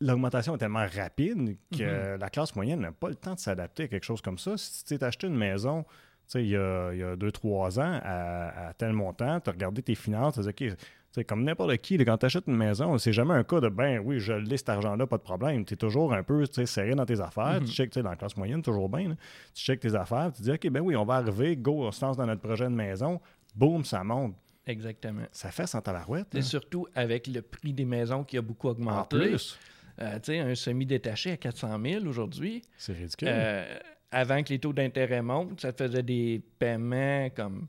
[0.00, 2.20] l'augmentation est tellement rapide que Mhm.
[2.20, 4.56] la classe moyenne n'a pas le temps de s'adapter à quelque chose comme ça.
[4.56, 5.84] Si tu t'es acheté une maison,
[6.26, 9.52] sais, il y a, y a deux, trois ans, à, à tel montant, tu as
[9.52, 10.70] regardé tes finances, tu as dit,
[11.16, 13.98] OK, comme n'importe qui, quand tu achètes une maison, c'est jamais un cas de ben
[13.98, 15.64] oui, je l'ai cet argent-là, pas de problème.
[15.64, 17.60] Tu es toujours un peu serré dans tes affaires.
[17.60, 17.64] Mhm.
[17.66, 19.08] Tu checkes dans la classe moyenne, toujours bien.
[19.08, 19.14] là.
[19.52, 22.04] Tu checkes tes affaires, tu dis OK, ben oui, on va arriver, go, on se
[22.04, 23.20] lance dans notre projet de maison.
[23.56, 24.36] Boum, ça monte.
[24.66, 25.24] Exactement.
[25.32, 26.34] Ça fait sans tabarouette.
[26.34, 29.18] Et surtout avec le prix des maisons qui a beaucoup En augmenté.
[29.18, 29.58] plus,
[30.00, 32.62] Euh, tu sais, un semi-détaché à 400 000 aujourd'hui.
[32.78, 33.28] c'est ridicule.
[33.30, 33.78] Euh,
[34.10, 37.66] avant que les taux d'intérêt montent, ça te faisait des paiements comme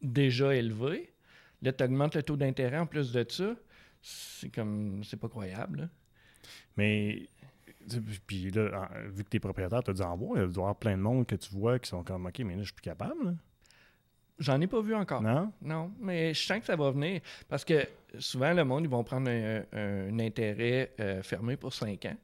[0.00, 1.12] déjà élevés.
[1.62, 3.54] Là, tu augmentes le taux d'intérêt en plus de ça.
[4.00, 5.80] C'est comme, c'est pas croyable.
[5.82, 5.88] là.
[6.76, 7.28] Mais,
[8.26, 10.40] puis là, en- vu que tu es propriétaire, as dû en voir.
[10.42, 12.54] Il doit y avoir plein de monde que tu vois qui sont comme OK, mais
[12.54, 13.36] là, je suis plus capable.
[14.38, 15.22] J'en ai pas vu encore.
[15.22, 15.52] Non?
[15.62, 17.20] Non, mais je sens que ça va venir.
[17.48, 17.86] Parce que
[18.18, 22.16] souvent, le monde, ils vont prendre un, un intérêt euh, fermé pour 5 ans.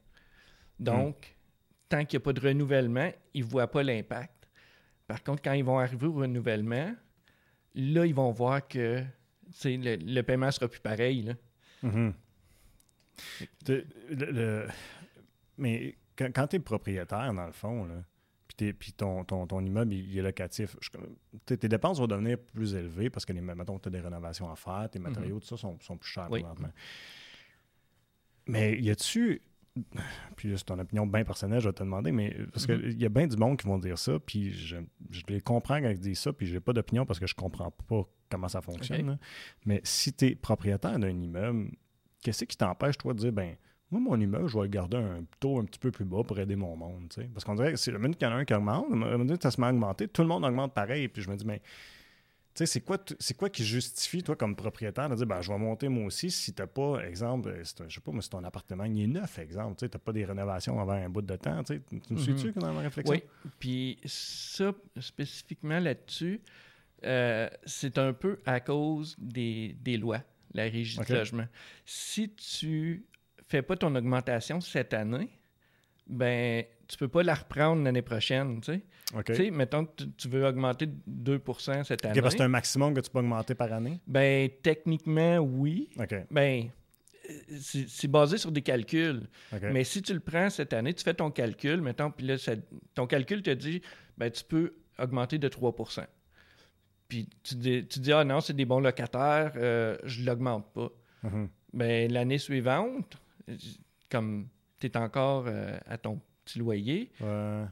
[0.79, 1.35] Donc,
[1.87, 4.49] tant qu'il n'y a pas de renouvellement, ils ne voient pas l'impact.
[5.07, 6.93] Par contre, quand ils vont arriver au renouvellement,
[7.75, 9.03] là, ils vont voir que
[9.63, 11.21] le, le paiement sera plus pareil.
[11.23, 11.33] là.
[11.83, 12.13] Mhm.
[13.65, 14.67] De- le- le-
[15.57, 17.95] mais quand, quand tu es propriétaire, dans le fond, là,
[18.73, 20.89] puis, ton, ton, ton immeuble il, il est locatif, je-
[21.45, 24.55] tes, dépenses vont devenir plus élevées parce que, les, mettons, tu as des rénovations à
[24.55, 26.41] faire, tes matériaux, tout ça sont, sont plus chers Oui.
[26.41, 26.69] présentement.
[28.47, 29.41] Mais y a-tu.
[30.35, 32.81] Puis c'est ton opinion bien personnelle, je vais te demander, mais parce Mhm.
[32.81, 34.77] qu'il y a bien du monde qui vont dire ça, puis je,
[35.11, 37.71] je les comprends quand ils disent ça, puis j'ai pas d'opinion parce que je comprends
[37.71, 39.17] pas comment ça fonctionne.
[39.65, 41.71] Mais si tu es propriétaire d'un immeuble,
[42.21, 43.55] qu'est-ce qui t'empêche, toi, de dire, ben,
[43.91, 46.37] moi, mon immeuble, je vais le garder un taux un petit peu plus bas pour
[46.39, 47.23] aider mon monde, tu?
[47.25, 49.17] Parce qu'on dirait que c'est le minute qu'il y en a un qui augmente, le
[49.17, 51.07] minute ça se met à augmenter, tout le monde augmente pareil.
[51.07, 51.63] Puis je me dis, mais, tu
[52.55, 55.57] sais, c'est quoi, c'est quoi qui justifie, toi, comme propriétaire, de dire, ben, je vais
[55.57, 58.43] monter moi aussi si t'as pas, exemple, euh, un- je sais pas, mais si ton
[58.43, 61.35] appartement, il est neuf, exemple, tu sais, t'as pas des rénovations avant un bout de
[61.35, 61.81] temps, tu.
[61.81, 62.37] Tu me Mhm.
[62.37, 63.15] suis-tu dans ma réflexion?
[63.15, 63.23] Oui,
[63.59, 66.41] puis ça, spécifiquement là-dessus,
[67.05, 70.21] euh, c'est un peu à cause des, des lois,
[70.53, 71.07] la régie Ok.
[71.07, 71.45] du logement.
[71.85, 73.05] Si tu
[73.49, 75.29] fais pas ton augmentation cette année,
[76.07, 78.81] ben tu peux pas la reprendre l'année prochaine, tu sais.
[79.25, 81.41] Tu sais, mettons que tu- tu veux augmenter de 2
[81.83, 82.21] cette année.
[82.21, 83.99] parce que c'est un maximum que tu peux augmenter par année?
[84.07, 85.89] Ben techniquement, oui.
[85.99, 86.15] OK.
[86.31, 86.69] Ben
[87.59, 89.27] c'est basé sur des calculs.
[89.53, 89.61] OK.
[89.71, 92.55] Mais si tu le prends cette année, tu fais ton calcul, mettons, puis là, ça-
[92.95, 93.81] ton calcul te dit,
[94.17, 96.05] ben, tu peux augmenter de 3%
[97.07, 100.89] Puis tu dis, tu dis ah non, c'est des bons locataires, euh, je l'augmente pas.
[101.23, 101.49] Mhm.
[101.73, 103.17] Ben, l'année suivante,
[104.09, 104.47] comme
[104.79, 107.65] tu es encore euh, à ton petit loyer, Ouais.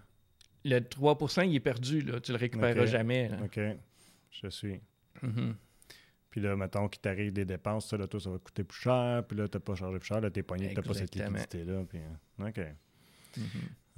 [0.65, 3.29] le 3% il est perdu, là, tu le récupéreras jamais.
[3.29, 3.37] là.
[3.43, 3.59] OK.
[4.31, 4.79] Je suis.
[5.21, 5.55] Mhm.
[6.29, 9.23] Puis là, mettons qu'il t'arrive des dépenses, ça, là, toi, ça va coûter plus cher.
[9.27, 10.21] Puis là, t'as pas chargé plus cher.
[10.21, 11.83] Là, t'es pogné, t'as pas cette liquidité-là.
[11.89, 12.59] Puis, euh, OK.
[13.37, 13.43] Mhm.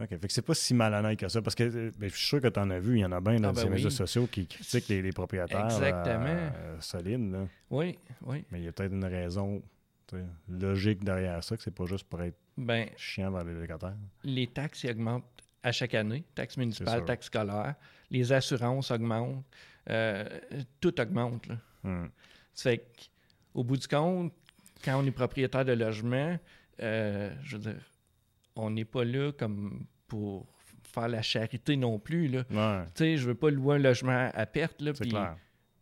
[0.02, 0.08] OK.
[0.10, 1.42] Fait que c'est pas si malhonnête que ça.
[1.42, 2.98] Parce que euh, ben, je suis sûr que t'en as vu.
[2.98, 3.74] Il y en a bien dans Ah, ben ces oui.
[3.74, 6.26] réseaux sociaux qui critiquent les, les propriétaires Exactement.
[6.28, 7.32] euh, solides.
[7.32, 7.48] Là.
[7.70, 8.46] Oui, oui.
[8.52, 9.62] Mais il y a peut-être une raison
[10.48, 13.96] logique derrière ça, que c'est pas juste pour être Ben, chiant vers les locataires.
[14.24, 15.26] les taxes ils augmentent
[15.64, 16.24] à chaque année.
[16.36, 17.76] Taxes municipales, taxes scolaires.
[18.10, 19.44] Les assurances augmentent.
[19.90, 20.40] Euh,
[20.80, 21.48] tout augmente.
[21.48, 21.56] Là.
[21.84, 22.10] Hum.
[22.54, 22.86] Ça fait
[23.54, 24.34] qu'au bout du compte,
[24.84, 26.38] quand on est propriétaire de logement,
[26.82, 27.92] euh, je veux dire,
[28.56, 30.48] on n'est pas là comme pour
[30.84, 32.28] faire la charité non plus.
[32.28, 32.44] Là.
[32.52, 34.82] Ouais, Tu sais, je veux pas louer un logement à perte.
[34.82, 34.92] Là,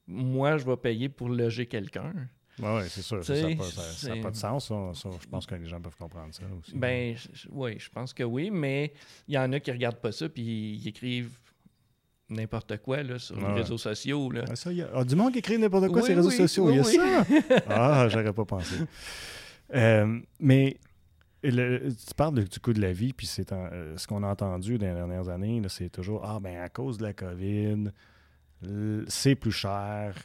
[0.08, 2.13] moi, je vais payer pour loger quelqu'un.
[2.60, 3.24] Ouais, ouais, c'est sûr.
[3.24, 4.67] Ça n'a pas, de sens.
[4.67, 6.76] Ça, Ça, je pense que les gens peuvent comprendre ça aussi.
[6.76, 7.15] Ben,
[7.52, 8.93] oui, je pense que oui, mais
[9.28, 11.38] il y en a qui regardent pas ça puis ils écrivent
[12.30, 14.32] n'importe quoi là, sur les réseaux sociaux.
[14.32, 14.46] Là.
[14.50, 16.30] Ah, ça, y a ah, du monde qui écrit n'importe quoi Oui, sur les réseaux
[16.30, 16.65] oui, sociaux.
[16.67, 17.41] oui, il y a oui.
[17.48, 17.63] ça?
[17.70, 18.76] Ah, j'aurais pas pensé.
[19.74, 20.78] Euh, mais
[21.43, 24.78] le- tu parles du coût de la vie, puis c'est euh, ce qu'on a entendu
[24.78, 27.91] dans les dernières années, c'est toujours Ah, ben à cause de la COVID,
[29.08, 30.15] c'est plus cher.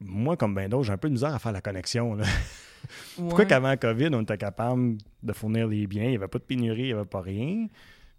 [0.00, 2.14] Moi, comme ben d'autres, j'ai un peu de misère à faire la connexion.
[2.14, 2.24] là.
[3.16, 6.38] Pourquoi qu'avant la COVID, on était capable de fournir les biens, il n'y avait pas
[6.38, 7.66] de pénurie, il n'y avait pas rien?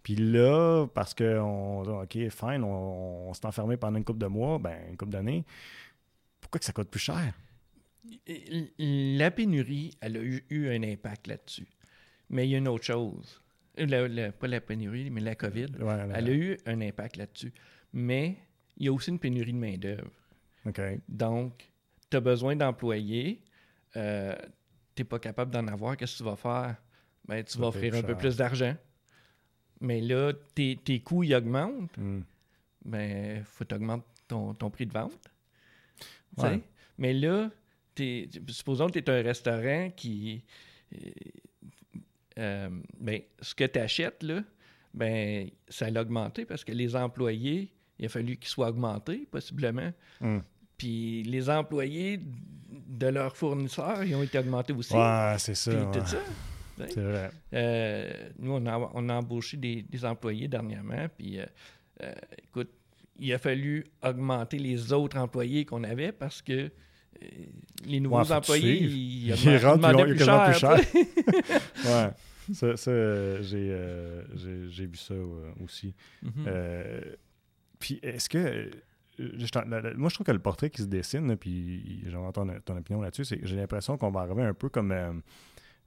[0.03, 4.27] Puis là, parce que on, OK, fine, on, on s'est enfermé pendant une couple de
[4.27, 5.43] mois, ben une couple d'années,
[6.39, 7.33] pourquoi que ça coûte plus cher?
[8.77, 11.67] La pénurie, elle a eu, eu un impact là-dessus.
[12.29, 13.41] Mais il y a une autre chose.
[13.77, 15.67] La- la- pas la pénurie, mais la COVID.
[15.79, 17.53] Ouais, là- Elle a eu un impact là-dessus.
[17.93, 18.37] Mais
[18.77, 20.09] il y a aussi une pénurie de main-d'œuvre.
[20.65, 20.81] OK.
[21.09, 21.70] Donc,
[22.11, 23.41] tu as besoin d'employés.
[23.95, 24.35] euh,
[24.93, 25.97] tu n'es pas capable d'en avoir.
[25.97, 26.75] Qu'est-ce que tu vas faire?
[27.27, 28.75] Ben, tu Ça vas offrir un peu plus d'argent.
[29.79, 31.97] Mais là, tes, tes coûts ils augmentent.
[31.97, 32.21] Hmm.
[32.85, 35.31] Ben, faut augmenter ton, ton prix de vente.
[36.37, 36.61] Ouais.
[36.97, 37.49] Mais là,
[38.47, 40.43] supposons que tu es un restaurant qui.
[40.93, 41.09] euh,
[42.37, 42.69] euh,
[42.99, 44.43] ben, ce que tu achètes, là,
[44.93, 49.93] ben, ça a augmenté parce que les employés il a fallu qu'il soit augmenté, possiblement.
[50.19, 50.39] Hmm.
[50.81, 52.19] Puis les employés
[52.71, 54.95] de leurs fournisseurs, ils ont été augmentés aussi.
[54.95, 55.69] Ouais, c'est ça.
[55.71, 55.91] Puis ouais.
[55.99, 56.17] tout ça.
[56.89, 57.29] C'est vrai.
[57.53, 61.45] Euh, nous, on a, on a embauché des, des employés dernièrement, puis euh,
[62.01, 62.11] euh,
[62.43, 62.71] écoute,
[63.19, 66.71] il a fallu augmenter les autres employés qu'on avait parce que
[67.85, 70.73] les nouveaux Ouais, employés, ils, Ils rentrent, ils ont- plus cher.
[70.73, 71.07] plus sais.
[71.85, 72.09] ouais.
[72.53, 73.77] Ça, ça, j'ai,
[74.35, 75.13] j'ai, j'ai vu ça
[75.63, 75.93] aussi.
[76.23, 76.31] Mhm.
[76.47, 77.01] Euh,
[77.77, 78.71] puis est-ce que.
[79.21, 82.77] Euh, je moi, je trouve que le portrait qui se dessine, puis j'aimerais ton, ton
[82.77, 84.91] opinion là-dessus, c'est que j'ai l'impression qu'on va arriver un peu comme.
[84.91, 85.11] euh,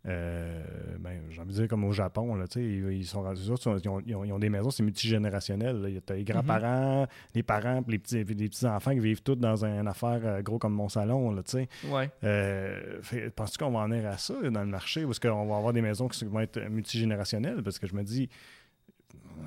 [0.07, 0.63] euh,
[1.01, 3.51] ben, j'ai envie de dire comme au Japon, là, ils, ils sont ils,
[3.89, 5.81] ont, ils ont- ils ont des maisons, c'est multigénérationnel.
[5.81, 5.89] là.
[5.89, 9.37] Il y a les grands-parents, les parents, puis les petits, les petits-enfants qui vivent tous
[9.37, 11.41] dans une affaire euh, gros comme mon salon, là.
[11.89, 12.11] Ouais.
[12.23, 13.01] Euh,
[13.35, 15.73] Penses-tu qu'on va en venir à ça dans le marché ou est-ce qu'on va avoir
[15.73, 17.63] des maisons qui vont être multigénérationnelles?
[17.63, 18.29] Parce que je me dis,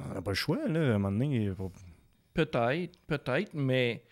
[0.10, 1.52] on n'a pas le choix, là, à un moment donné.
[1.56, 1.72] faut-
[2.38, 4.04] Peut-être, peut-être, mais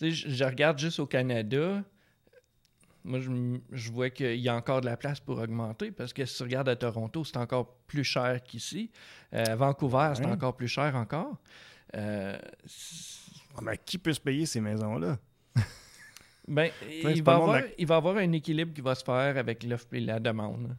[0.00, 1.82] je, je regarde juste au Canada.
[3.02, 3.18] Moi,
[3.72, 6.42] je, vois qu'il y a encore de la place pour augmenter parce que si tu
[6.44, 8.92] regardes à Toronto, c'est encore plus cher qu'ici.
[9.32, 10.30] Euh, à Vancouver, c'est Ouais.
[10.30, 11.36] encore plus cher encore.
[11.96, 12.38] Euh,
[13.56, 15.18] Ah, mais qui peut se payer ces maisons-là?
[16.48, 19.64] ben, il, va avoir, la- il va avoir un équilibre qui va se faire avec
[19.64, 20.76] l'offre et la demande.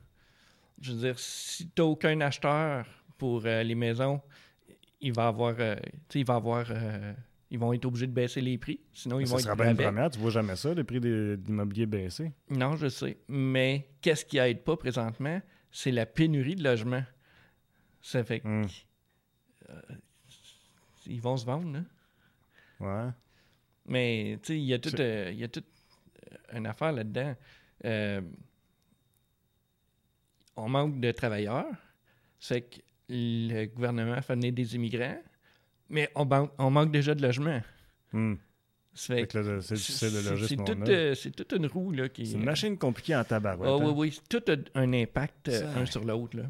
[0.82, 2.86] Je veux dire, si tu n'as aucun acheteur
[3.18, 4.22] pour euh, les maisons,
[5.06, 5.76] il va avoir, euh,
[6.16, 7.14] il va avoir, euh,
[7.52, 8.80] ils vont être obligés de baisser les prix.
[8.92, 11.00] Sinon, ils ça vont sera être bien une première, tu vois jamais ça, le prix
[11.00, 12.32] de l'immobilier baisser.
[12.50, 13.18] Non, je sais.
[13.28, 15.40] Mais qu'est-ce qui aide pas présentement?
[15.72, 17.04] C'est la pénurie de logements.
[18.02, 18.66] Ça fait Hum,
[21.02, 21.84] qu'ils vont se vendre, là.
[22.80, 23.12] Ouais.
[23.88, 25.66] Mais, tu sais, il y a tout, C'est- euh, toute
[26.34, 27.36] euh, une affaire là-dedans.
[27.86, 28.22] Euh,
[30.56, 31.68] on manque de travailleurs.
[32.40, 35.18] C'est que le gouvernement fait venir des immigrants,
[35.90, 37.62] mais on, ban- on manque déjà de logements.
[38.98, 40.94] C'est difficile de loger ce c'est toute, monde-là.
[40.94, 42.26] euh, c'est toute une roue là, qui...
[42.26, 43.70] C'est une machine compliquée en tabarouette.
[43.70, 43.94] Ah oui, hein.
[43.96, 46.38] oui, tout a un impact euh, Ça- un sur l'autre.
[46.38, 46.44] là.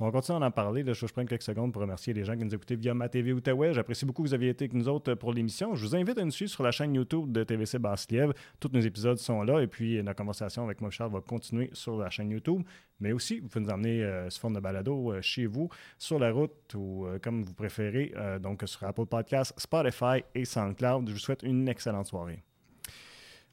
[0.00, 0.84] On va continuer à en parler.
[0.84, 3.32] Là, je prends quelques secondes pour remercier les gens qui nous écoutaient via ma TV
[3.32, 3.74] Outaouais.
[3.74, 5.74] J'apprécie beaucoup que vous aviez été avec nous autres pour l'émission.
[5.74, 8.32] Je vous invite à nous suivre sur la chaîne YouTube de TVC Basse-Lièvre.
[8.60, 11.98] Tous nos épisodes sont là et puis notre conversation avec moi, Charles, va continuer sur
[11.98, 12.62] la chaîne YouTube.
[13.00, 16.20] Mais aussi, vous pouvez nous emmener euh, sous forme de balado euh, chez vous, sur
[16.20, 21.08] la route ou euh, comme vous préférez, euh, donc sur Apple Podcasts, Spotify et SoundCloud.
[21.08, 22.44] Je vous souhaite une excellente soirée.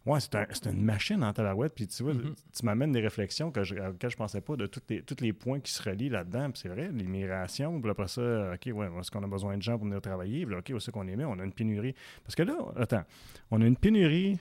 [0.06, 1.74] Ouais, c'est un- une machine en tabarouette.
[1.74, 2.36] Puis tu vois, Mhm.
[2.56, 5.34] tu m'amènes des réflexions que je, auxquelles je pensais pas de tous les, tous les
[5.34, 6.52] points qui se relient là-dedans.
[6.52, 9.78] Puis c'est vrai, l'immigration, puis après ça, OK, ouais, est-ce qu'on a besoin de gens
[9.78, 10.46] pour venir travailler?
[10.46, 11.24] Puis là, OK, où est-ce qu'on est mis?
[11.26, 11.96] On a une pénurie.
[12.24, 13.04] Parce que là, attends,
[13.50, 14.40] on a une pénurie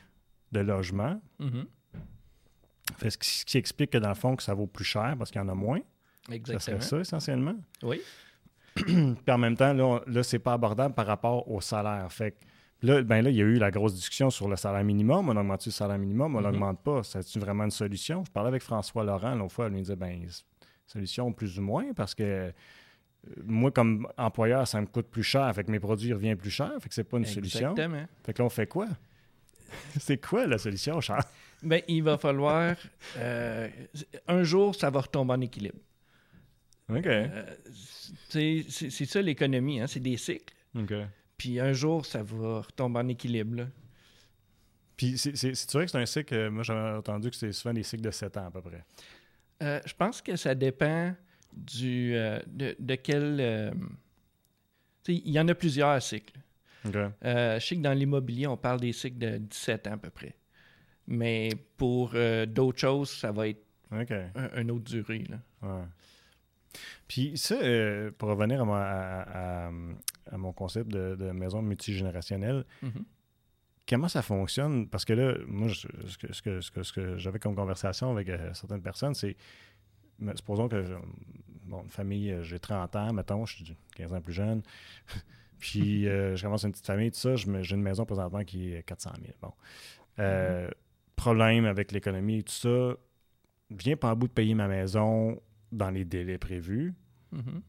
[0.52, 1.20] de logements.
[1.38, 1.64] Mhm.
[2.98, 5.14] Fait ce, qui, ce qui explique que dans le fond, que ça vaut plus cher
[5.18, 5.80] parce qu'il y en a moins.
[6.28, 6.60] Ça Exactement.
[6.60, 7.56] serait ça, essentiellement.
[7.82, 8.00] Oui.
[8.74, 12.10] Puis en même temps, là, là c'est pas abordable par rapport au salaire.
[12.12, 12.36] Fait que
[12.82, 15.28] là, ben là, il y a eu la grosse discussion sur le salaire minimum.
[15.28, 16.34] On augmente le salaire minimum?
[16.36, 16.44] On Mhm.
[16.44, 17.02] l'augmente pas.
[17.02, 18.24] C'est-tu vraiment une solution?
[18.24, 19.66] Je parlais avec François Laurent l'autre fois.
[19.66, 20.26] Elle me disait, ben,
[20.86, 22.50] solution plus ou moins parce que euh,
[23.46, 25.50] moi, comme employeur, ça me coûte plus cher.
[25.54, 26.72] Fait que mes produits reviennent plus cher.
[26.80, 27.70] Fait que c'est pas une solution.
[27.70, 28.04] Exactement.
[28.22, 28.86] Fait que là, on fait quoi?
[29.98, 31.24] c'est quoi la solution, Charles?
[31.62, 32.76] Ben, il va falloir.
[33.16, 33.68] euh,
[34.28, 35.78] un jour, ça va retomber en équilibre.
[36.90, 37.06] OK.
[37.06, 37.44] Euh,
[38.28, 38.66] c'est
[39.06, 40.52] ça l'économie, hein, c'est des cycles.
[40.78, 40.92] OK.
[41.36, 43.56] Puis un jour, ça va retomber en équilibre.
[43.56, 43.66] là.
[44.96, 45.32] Puis c'est
[45.72, 48.36] vrai que c'est un cycle, moi j'avais entendu que c'est souvent des cycles de 7
[48.36, 48.84] ans à peu près.
[49.62, 51.14] Euh, je pense que ça dépend
[51.52, 53.38] du euh, de, de quel.
[53.40, 53.70] euh,
[55.08, 56.38] il y en a plusieurs cycles.
[57.22, 60.34] Je sais que dans l'immobilier, on parle des cycles de 17 ans à peu près.
[61.06, 62.14] Mais pour
[62.46, 63.62] d'autres choses, ça va être
[64.34, 65.24] un, une autre durée.
[65.28, 65.38] là.
[65.62, 65.84] Ouais.
[67.08, 69.72] Puis ça, euh, pour revenir à, à- à-
[70.30, 73.04] à mon concept de, de maison multigénérationnelle, Mhm.
[73.88, 74.88] comment ça fonctionne?
[74.88, 77.54] Parce que là, moi, je- ce que, ce que, ce que, ce que j'avais comme
[77.54, 79.36] conversation avec euh, certaines personnes, c'est,
[80.36, 80.94] supposons que, je-
[81.64, 84.62] bon, une famille, euh, j'ai 30 ans, mettons, je suis 15 ans plus jeune,
[85.58, 88.72] puis euh, je commence une petite famille, tout ça, je j'ai une maison présentement qui
[88.74, 89.32] est 400 000.
[89.40, 89.52] Bon.
[90.18, 90.68] Euh,
[91.16, 92.94] Problème avec l'économie et tout ça,
[93.70, 96.92] viens pas en bout de payer ma maison dans les délais prévus.
[97.32, 97.62] Mhm.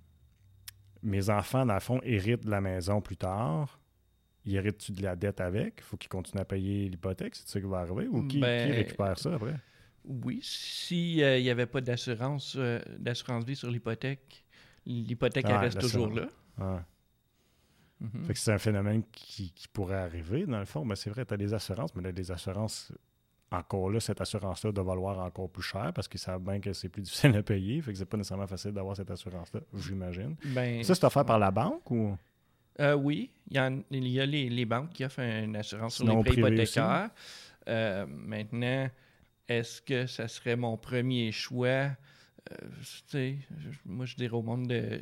[1.05, 3.79] Mes enfants, dans le fond, héritent de la maison plus tard.
[4.43, 5.81] Ils héritent-tu de la dette avec?
[5.81, 7.35] faut qu'ils continuent à payer l'hypothèque?
[7.35, 8.07] C'est ça qui va arriver?
[8.07, 9.55] Ou qui, Ben, qui récupère ça après?
[10.03, 14.45] Oui, s'il n'y avait pas d'assurance euh, d'assurance vie sur l'hypothèque,
[14.85, 16.27] l'hypothèque Ah, reste toujours là.
[17.99, 18.25] Mhm.
[18.25, 20.83] Fait que c'est un phénomène qui, qui pourrait arriver, dans le fond.
[20.85, 22.91] Mais c'est vrai, tu as des assurances, mais là, des assurances,
[23.55, 26.89] encore là, cette assurance-là doit valoir encore plus cher parce qu'ils savent bien que c'est
[26.89, 27.81] plus difficile à payer.
[27.81, 30.35] Fait que c'est pas nécessairement facile d'avoir cette assurance-là, j'imagine.
[30.45, 32.17] Ben, Ça, c'est offert par la banque ou?
[32.81, 35.95] Euh, oui, il y, en- il y a les, les banques qui offrent une assurance
[35.95, 37.09] sur les prêts hypothécaires.
[37.67, 38.89] Euh, maintenant,
[39.47, 41.89] est-ce que ça serait mon premier choix?
[42.51, 43.33] Euh,
[43.85, 44.99] moi, je dirais au monde de-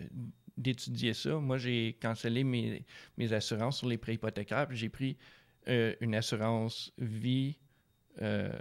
[0.58, 1.36] d'étudier ça.
[1.39, 2.84] Moi, j'ai cancellé mes,
[3.18, 5.18] mes assurances sur les prêts hypothécaires, puis j'ai pris
[5.66, 7.58] une assurance vie
[8.21, 8.52] euh,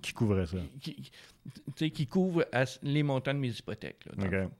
[0.00, 0.58] Qui couvrait ça?
[0.80, 1.10] qui, qui-
[1.50, 2.46] tu sais, qui couvre
[2.82, 4.04] les montants de mes hypothèques.
[4.06, 4.50] là, le OK.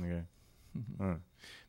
[0.00, 0.04] OK.
[0.98, 1.14] Ouais.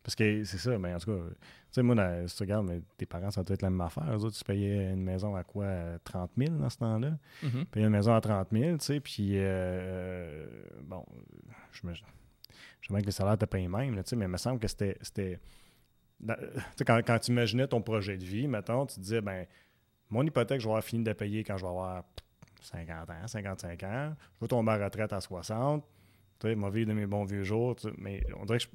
[0.02, 1.36] Parce que c'est ça, mais en tout cas, tu
[1.72, 4.06] sais, moi, dans- si tu regardes, mais tes parents, ça doit être la même affaire.
[4.12, 5.68] Eux autres, tu payais une maison à quoi?
[5.68, 7.18] à 30 000 dans ce temps-là?
[7.44, 7.66] Mhm.
[7.66, 10.48] Payais une maison à 30 000, tu sais, puis euh,
[10.84, 11.06] bon,
[11.72, 11.94] je me.
[11.94, 12.02] Je
[12.94, 14.60] sais que les salaires étaient pas les mêmes, là, tu sais, mais il me semble
[14.60, 15.40] que c'était.
[16.86, 19.46] quand, quand tu imaginais ton projet de vie, mettons, tu te disais, ben,
[20.10, 22.04] mon hypothèque, je vais avoir fini de payer quand je vais avoir
[22.62, 24.16] 50 ans, 55 ans.
[24.36, 25.84] Je vais tomber à la retraite à 60.
[26.40, 27.76] Tu sais, ma vie de mes bons vieux jours.
[27.76, 28.70] tu sais, mais on dirait que je,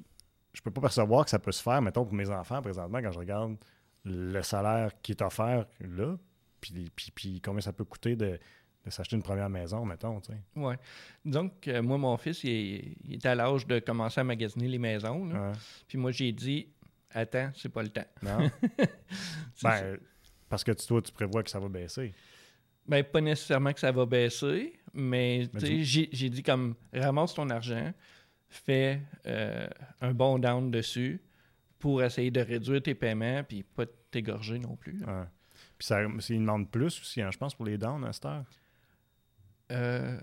[0.53, 3.11] je peux pas percevoir que ça peut se faire, mettons, pour mes enfants présentement, quand
[3.11, 3.55] je regarde
[4.03, 6.17] le salaire qui est offert là,
[6.59, 8.39] puis, puis, puis combien ça peut coûter de,
[8.85, 10.39] de s'acheter une première maison, mettons, tu sais.
[10.55, 10.77] Ouais.
[11.25, 14.67] Donc, euh, moi, mon fils, il est, il est à l'âge de commencer à magasiner
[14.67, 15.25] les maisons.
[15.25, 15.49] là.
[15.49, 15.57] Ouais.
[15.87, 16.67] Puis moi, j'ai dit,
[17.11, 18.05] attends, c'est pas le temps.
[18.21, 18.49] Non?
[19.63, 19.99] Ben,
[20.51, 22.13] parce que toi, tu prévois que ça va baisser.
[22.85, 25.49] Ben, pas nécessairement que ça va baisser, mais
[25.81, 27.93] j'ai dit comme, ramasse ton argent,
[28.49, 29.65] fais euh,
[30.01, 31.21] un bon down dessus
[31.79, 34.99] pour essayer de réduire tes paiements, puis pas t'égorger non plus.
[35.05, 35.23] Ouais.
[35.77, 38.45] Puis ça, ils demandent plus aussi, hein, je pense, pour les downs à cette heure.
[39.71, 40.19] Euh,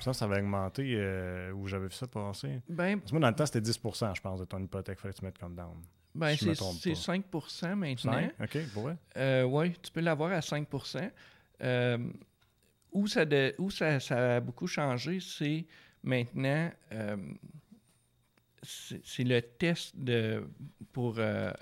[0.00, 2.62] Ça, ça avait augmenté euh, où j'avais vu ça passer.
[2.70, 4.98] ben, Parce que moi, dans le temps, c'était 10% je pense, de ton hypothèque.
[4.98, 5.76] fallait que tu mettes comme down.
[6.16, 6.96] Ben Si c'est trompe c'est pas.
[7.48, 8.28] 5 maintenant.
[8.42, 8.96] OK, pour vrai?
[9.16, 10.66] Euh, oui, tu peux l'avoir à 5
[11.62, 11.98] Euh,
[12.92, 15.66] Où, ça, de- où ça, ça a beaucoup changé, c'est
[16.02, 17.16] maintenant, euh,
[18.62, 20.44] c'est le test de,
[20.92, 21.52] pour euh,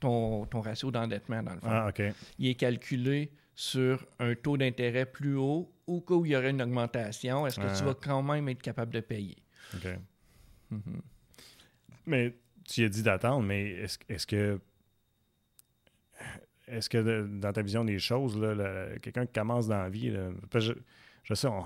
[0.00, 1.68] ton, ton ratio d'endettement, dans le fond.
[1.70, 2.02] Ah, OK.
[2.38, 6.50] Il est calculé sur un taux d'intérêt plus haut au cas où il y aurait
[6.50, 7.46] une augmentation.
[7.46, 7.74] Est-ce que Ah.
[7.78, 9.36] tu vas quand même être capable de payer?
[9.74, 9.86] OK.
[10.70, 11.00] Mhm.
[12.06, 12.34] Mais
[12.66, 14.60] tu as dit d'attendre, mais est-ce est-ce que.
[16.68, 18.36] Est-ce que de- dans ta vision des choses,
[19.00, 20.72] quelqu'un qui commence dans la vie, là, je,
[21.22, 21.64] je sais, on.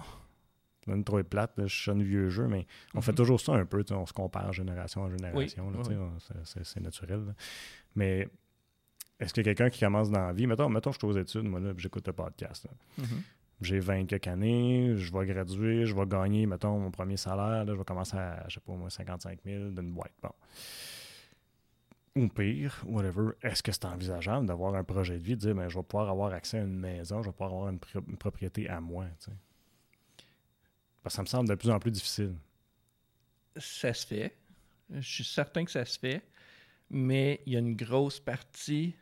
[0.86, 3.16] On va trop plate, là, je suis un vieux jeu, mais on fait Mhm.
[3.18, 5.46] toujours ça un peu, tu on se compare génération en génération, oui,
[5.84, 5.96] tu oui.
[6.64, 7.26] c'est- naturel.
[7.26, 7.34] là.
[7.94, 8.26] Mais
[9.20, 11.60] est-ce que quelqu'un qui commence dans la vie, mettons, mettons je suis aux études, moi,
[11.60, 12.66] là, j'écoute le podcast.
[12.96, 13.04] Mhm.
[13.60, 17.72] J'ai 20 quelques années, je vais graduer, je vais gagner, mettons, mon premier salaire, là,
[17.72, 20.12] je vais commencer à, je sais pas moi, 55 000 d'une boîte.
[20.22, 20.30] Bon.
[22.16, 25.68] Ou pire, whatever, est-ce que c'est envisageable d'avoir un projet de vie, de dire, ben,
[25.68, 28.16] je vais pouvoir avoir accès à une maison, je vais pouvoir avoir une, pri- une
[28.16, 29.36] propriété à moi, tu sais?
[31.02, 32.34] Parce que ça me semble de plus en plus difficile.
[33.56, 34.36] Ça se fait.
[34.90, 36.22] Je suis certain que ça se fait.
[36.90, 38.94] Mais il y a une grosse partie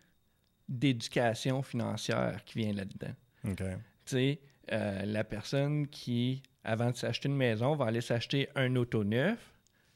[0.68, 3.14] d'éducation financière qui vient là-dedans.
[3.44, 3.62] OK.
[4.08, 4.40] Sais,
[4.72, 9.38] euh, la personne qui, avant de s'acheter une maison, va aller s'acheter un auto neuf.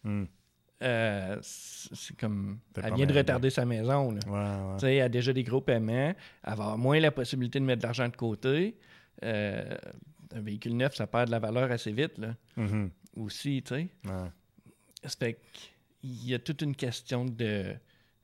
[0.04, 0.24] Hmm.
[0.82, 2.58] euh, c'est comme.
[2.82, 4.10] Elle vient de retarder sa maison.
[4.10, 4.20] Là.
[4.26, 4.32] Ouais,
[4.72, 4.74] ouais.
[4.78, 5.92] Tu sais, elle a déjà des gros paiements.
[6.14, 8.76] Elle va avoir moins la possibilité de mettre de l'argent de côté.
[9.24, 9.76] Euh,
[10.34, 12.18] un véhicule neuf, ça perd de la valeur assez vite.
[12.18, 12.90] Là, Mhm.
[13.16, 13.88] aussi, tu sais.
[14.04, 14.28] Ouais.
[15.04, 15.38] Ça fait
[16.00, 17.74] qu'il y a toute une question de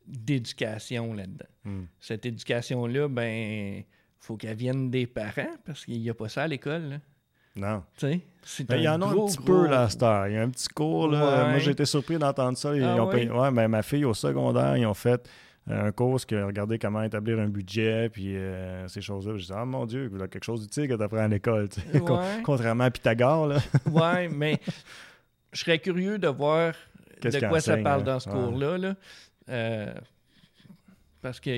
[0.06, 1.46] d'éducation là-dedans.
[1.64, 1.84] Hmm.
[2.00, 3.84] Cette éducation-là, ben,
[4.20, 7.00] faut qu'elle vienne des parents parce qu'il n'y a pas ça à l'école.
[7.56, 7.82] Non.
[7.96, 10.28] Tu sais, Ben, Il y en a un petit gros- peu là, heure.
[10.28, 11.08] Il y a un petit cours.
[11.08, 11.42] Là.
[11.44, 11.50] Ouais.
[11.50, 12.74] Moi, j'ai été surpris d'entendre ça.
[12.76, 15.28] Ils Ah ont payé- ouais, ben, ma fille au secondaire, ils ont fait
[15.70, 19.36] euh, un cours qui a regardé comment établir un budget, puis euh, ces choses-là.
[19.36, 21.28] Je dis, ah mon Dieu, il y a quelque chose d'utile que tu apprends à
[21.28, 21.68] l'école.
[21.94, 22.42] Ouais.
[22.44, 23.52] Contrairement à Pythagore.
[23.90, 24.60] Ouais, mais
[25.52, 26.74] je serais curieux de voir
[27.22, 28.04] de quoi ça parle hein?
[28.04, 28.34] dans ce Ouais.
[28.36, 28.78] cours-là.
[28.78, 28.94] là.
[29.50, 29.94] Euh,
[31.20, 31.50] parce que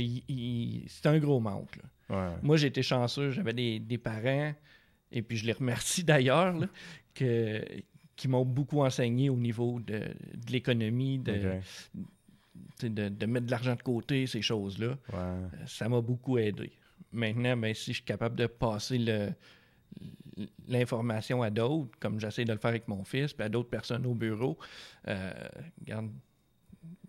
[0.89, 1.77] c'est un gros manque.
[1.77, 1.83] là.
[2.11, 2.31] Ouais.
[2.43, 3.31] Moi, j'ai été chanceux.
[3.31, 4.53] J'avais des, des parents,
[5.13, 6.55] et puis je les remercie d'ailleurs,
[7.15, 7.65] que,
[8.17, 11.33] qui m'ont beaucoup enseigné au niveau de, de l'économie, de,
[12.83, 14.89] de, de mettre de l'argent de côté, ces choses-là.
[14.89, 15.15] Ouais.
[15.15, 16.73] Euh, Ça m'a beaucoup aidé.
[17.13, 19.33] Maintenant, ben, si je suis capable de passer le-
[20.69, 24.07] l'information à d'autres, comme j'essaie de le faire avec mon fils, puis à d'autres personnes
[24.07, 24.59] au bureau,
[25.09, 25.33] euh,
[25.81, 26.11] regarde,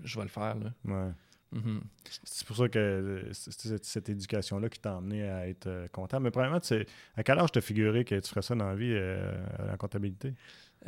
[0.03, 0.55] je vais le faire.
[0.55, 0.73] Là.
[0.85, 1.11] Ouais.
[1.51, 1.81] Mhm.
[2.23, 6.23] C'est pour ça que euh, c'est cette, éducation-là qui t'a amené à être euh, comptable.
[6.23, 6.85] Mais premièrement, tu sais,
[7.15, 9.35] à quel âge t'as figuré que tu ferais ça dans la vie euh,
[9.73, 10.33] en comptabilité?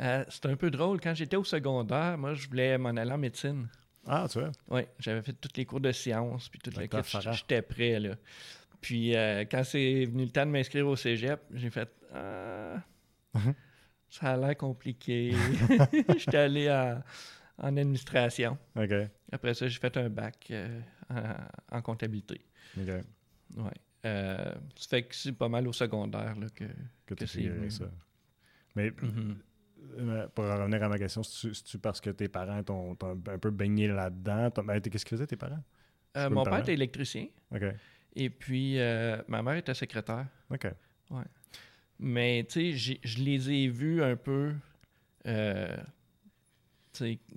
[0.00, 1.00] Euh, c'est un peu drôle.
[1.00, 3.68] Quand j'étais au secondaire, moi, je voulais m'en aller en médecine.
[4.06, 4.52] Ah, tu vois?
[4.68, 7.32] Oui, j'avais fait tous les cours de sciences, puis toute la Docteur kit, Farah.
[7.32, 8.16] J'étais prêt, là.
[8.80, 12.82] Puis euh, quand c'est venu le temps de m'inscrire au cégep, j'ai fait Ah,
[14.10, 15.34] ça a l'air compliqué.
[16.18, 17.02] J'étais allé à,
[17.58, 18.58] en administration.
[19.32, 20.80] Après ça, j'ai fait un bac euh,
[21.10, 22.40] en, en comptabilité.
[23.56, 23.70] Ouais.
[24.06, 26.64] Euh, ça fait que c'est pas mal au secondaire là, que,
[27.06, 27.90] Que tu Que c'est ça.
[28.76, 29.36] Mais Mhm.
[29.98, 33.50] euh, pour en revenir à ma question, c'est-tu parce que tes parents t'ont un peu
[33.50, 34.50] baigné là-dedans?
[34.64, 35.62] Ben, Qu'est-ce qu'ils faisaient, tes parents?
[36.16, 37.26] Euh, mon père était électricien
[38.16, 38.76] et puis
[39.28, 40.26] ma mère était secrétaire.
[40.50, 40.66] OK.
[41.98, 44.52] Mais tu sais, je les ai vus un peu,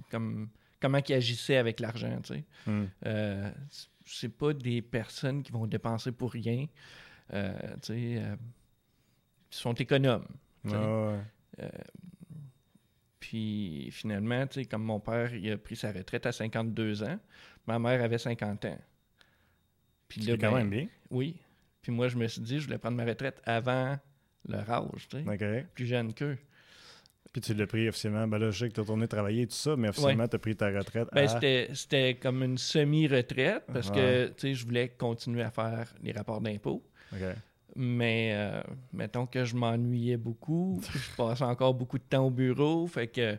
[0.09, 0.49] comme
[0.79, 2.19] comment ils agissaient avec l'argent.
[2.65, 2.85] Hmm.
[3.05, 3.51] Euh,
[4.05, 6.67] c'est pas des personnes qui vont dépenser pour rien.
[7.33, 8.35] Euh, sais, euh,
[9.51, 10.27] ils sont économes.
[10.65, 11.19] Ouais.
[13.19, 17.19] Puis finalement, comme mon père, il a pris sa retraite à 52 ans,
[17.65, 18.79] ma mère avait 50 ans.
[20.07, 20.87] Puis C'est quand ben, même bien.
[21.09, 21.35] Oui.
[21.81, 23.97] Puis moi, je me suis dit, je voulais prendre ma retraite avant
[24.47, 25.67] leur âge, tu sais, OK.
[25.73, 26.37] plus jeune qu'eux.
[27.33, 28.27] Puis tu l'as pris officiellement.
[28.27, 30.35] Ben là, je sais que tu as tourné travailler et tout ça, mais officiellement, tu
[30.35, 31.27] as pris ta retraite Ben, à...
[31.27, 34.29] c'était, c'était comme une semi-retraite parce que, Ouais.
[34.35, 36.83] tu sais, je voulais continuer à faire les rapports d'impôts.
[37.13, 37.19] OK.
[37.75, 38.61] Mais euh,
[38.91, 40.81] mettons que je m'ennuyais beaucoup.
[40.93, 42.87] je passais encore beaucoup de temps au bureau.
[42.87, 43.37] Fait que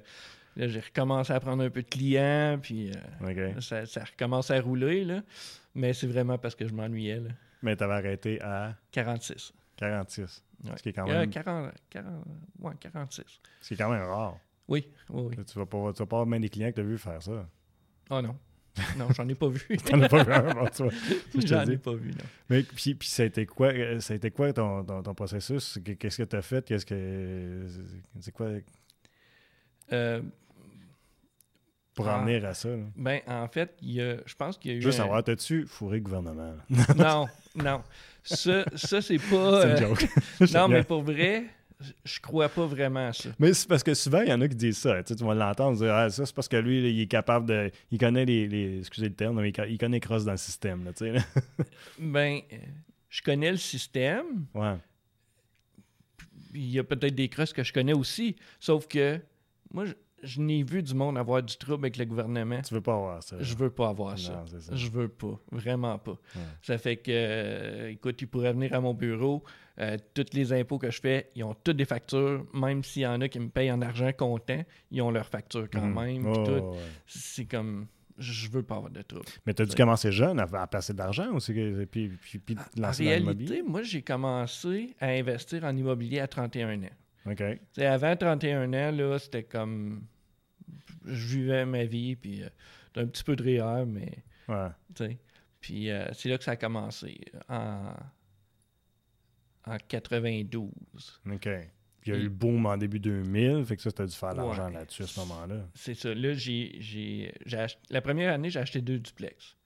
[0.57, 2.59] là, j'ai recommencé à prendre un peu de clients.
[2.63, 5.05] Puis euh, ça, ça recommence à rouler.
[5.05, 5.23] Là.
[5.75, 7.19] Mais c'est vraiment parce que je m'ennuyais.
[7.21, 7.31] Là.
[7.63, 9.53] Mais tu avais arrêté à 46.
[9.79, 10.45] 46.
[10.65, 10.71] Ouais.
[10.77, 12.25] Ce qui est quand Euh, même, 40, 40,
[12.61, 13.25] ouais, 46.
[13.61, 14.39] ce qui est quand même rare.
[14.69, 15.45] Oui, oui, oui.
[15.47, 17.23] Tu vas pas, tu vas pas avoir même des clients que tu as vu faire
[17.23, 17.49] ça.
[18.11, 18.37] Oh non.
[18.97, 19.77] Non, j'en ai pas vu.
[19.87, 20.93] T'en as pas vu un, bon, tu vois.
[21.45, 22.25] J'en ai pas vu, non.
[22.49, 25.15] Mais puis, puis ça a été quoi, euh, ça a été quoi ton, ton, ton
[25.15, 25.79] processus?
[25.85, 26.65] Qu- Qu'est-ce que tu as fait?
[26.65, 27.67] Qu'est-ce que.
[28.21, 28.49] C'est quoi?
[29.93, 30.23] Euh,
[31.95, 32.19] pour Ah.
[32.21, 32.69] en venir à ça?
[32.69, 32.85] là?
[32.95, 34.83] ben, en fait, il y a, je pense qu'il y a eu.
[34.83, 36.55] Juste un- savoir, t'as-tu fourré le gouvernement?
[36.71, 36.85] là?
[36.97, 37.27] Non,
[37.63, 37.83] non.
[38.25, 39.63] Ça, ça c'est pas.
[39.63, 40.09] C'est une euh, joke.
[40.53, 41.45] non, mais pour vrai,
[42.05, 43.31] je crois pas vraiment à ça.
[43.39, 45.03] Mais c'est parce que souvent, il y en a qui disent ça.
[45.03, 47.07] Tu, sais, tu vas l'entendre dire ah, ça, c'est parce que lui, là, il est
[47.07, 47.71] capable de.
[47.91, 48.47] Il connaît les.
[48.49, 50.85] les- excusez le terme, mais il, co- il connaît cross dans le système.
[50.85, 51.21] Là, tu sais, là.
[51.99, 52.41] Ben,
[53.09, 54.47] je connais le système.
[54.55, 54.77] Ouais.
[56.55, 58.37] Il y a peut-être des crosses que je connais aussi.
[58.59, 59.21] Sauf que
[59.73, 59.93] moi, je,
[60.23, 62.61] je n'ai vu du monde avoir du trouble avec le gouvernement.
[62.63, 63.37] Tu veux pas avoir ça.
[63.41, 64.45] Je veux pas avoir Non, ça.
[64.73, 65.39] Je veux pas.
[65.53, 66.13] Vraiment pas.
[66.35, 66.43] Ouais.
[66.63, 69.43] Ça fait que, euh, écoute, ils pourraient venir à mon bureau.
[69.81, 72.45] euh, tous les impôts que je fais, ils ont toutes des factures.
[72.53, 75.69] Même s'il y en a qui me payent en argent comptant, ils ont leurs factures
[75.73, 75.95] quand Mhm.
[75.95, 76.27] même.
[76.27, 76.79] Oh, ouais.
[77.07, 77.87] C'est comme.
[78.19, 79.27] Je veux pas avoir de trouble.
[79.47, 79.77] Mais t'as dû Ouais.
[79.77, 83.11] commencer jeune à, à placer de l'argent aussi, que- puis, puis, puis En lancer dans
[83.13, 83.49] l'immobilier?
[83.51, 86.89] réalité, moi, j'ai commencé à investir en immobilier à 31 ans.
[87.31, 87.37] OK.
[87.37, 90.07] Tu sais, avant 31 ans, là, c'était comme.
[91.05, 92.49] Je vivais ma vie, puis euh,
[92.97, 94.23] un petit peu de REER, mais.
[94.49, 95.17] Ouais.
[95.61, 97.93] Puis euh, c'est là que ça a commencé, en,
[99.67, 100.71] en 92.
[101.31, 101.49] OK.
[102.01, 104.15] Puis il y a eu le boom en début 2000, fait que ça, t'as dû
[104.15, 104.73] faire de l'argent Ouais.
[104.75, 105.69] là-dessus à ce moment-là.
[105.75, 106.15] C'est ça.
[106.15, 109.57] Là, j'ai, j'ai, j'ai ach- la première année, j'ai acheté deux duplex.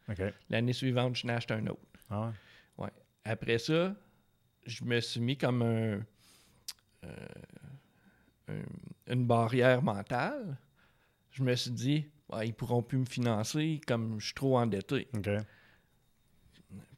[0.50, 1.80] L'année suivante, je n'ai acheté un autre.
[2.10, 2.32] Ah
[2.78, 2.88] ouais?
[3.24, 3.94] Après ça,
[4.66, 6.00] je me suis mis comme un,
[7.04, 7.26] euh,
[8.48, 10.56] un- une barrière mentale.
[11.32, 15.06] Je me suis dit, Ah, ils pourront plus me financer comme je suis trop endetté.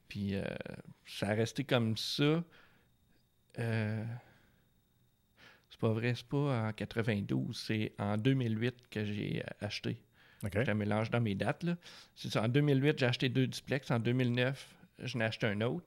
[0.08, 0.44] Puis euh,
[1.06, 2.44] ça a resté comme ça.
[3.58, 4.04] Euh,
[5.70, 9.96] c'est pas vrai, c'est pas en 92, c'est en 2008 que j'ai acheté.
[10.44, 10.62] OK.
[10.64, 11.64] Je mélange dans mes dates.
[11.64, 11.76] là.
[12.14, 12.42] C'est ça.
[12.44, 13.90] En 2008, j'ai acheté deux duplex.
[13.90, 14.68] En 2009,
[15.00, 15.86] je n'ai acheté un autre.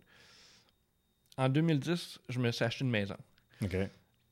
[1.37, 3.15] En 2010, je me suis acheté une maison.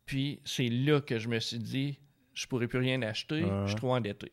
[0.05, 1.99] Puis c'est là que je me suis dit,
[2.33, 4.31] je pourrais plus rien acheter, je suis trop endetté.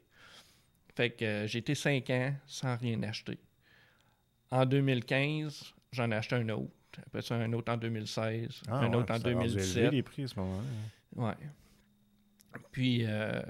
[0.95, 3.39] Fait que euh, j'ai été cinq ans sans rien acheter.
[4.51, 6.71] En 2015, j'en ai acheté un autre.
[7.07, 9.55] Après ça, un autre en 2016, Ah, un ouais, autre en ça a rendu élevé,
[9.63, 9.93] 2017.
[9.93, 10.63] les prix à ce moment-là.
[11.17, 11.29] hein.
[11.39, 12.61] Ouais.
[12.71, 13.41] Puis euh,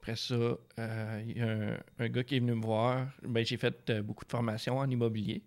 [0.00, 3.06] après ça, euh, il y a un, un gars qui est venu me voir.
[3.22, 5.42] Ben, j'ai fait beaucoup de formations en immobilier.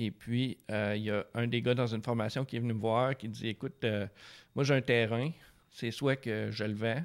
[0.00, 2.72] Et puis, euh, il y a un des gars dans une formation qui est venu
[2.72, 4.06] me voir qui dit Écoute, euh,
[4.54, 5.32] moi j'ai un terrain,
[5.72, 7.04] c'est soit que je le vends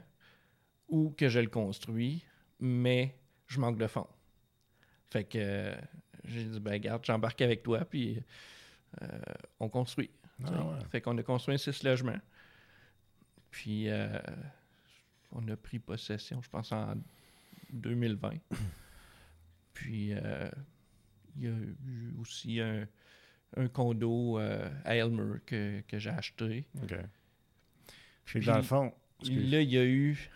[0.88, 2.24] ou que je le construis,
[2.60, 3.18] mais
[3.48, 4.08] je manque de fonds.
[5.10, 5.76] Fait que euh,
[6.24, 8.22] j'ai dit Ben, garde, j'embarque avec toi, puis
[9.60, 10.12] on construit.
[10.46, 10.80] Ah, ouais.
[10.92, 12.20] Fait qu'on a construit six logements.
[13.50, 13.88] Puis,
[15.32, 16.94] on a pris possession, je pense, en
[17.72, 18.34] 2020.
[19.74, 20.14] Puis,
[21.38, 22.86] il y a eu aussi un,
[23.58, 26.66] un condo euh, à Elmer que, que j'ai acheté.
[26.82, 26.96] OK.
[28.26, 29.52] Puis, dans le fond, excuse.
[29.52, 30.30] Là, il y a eu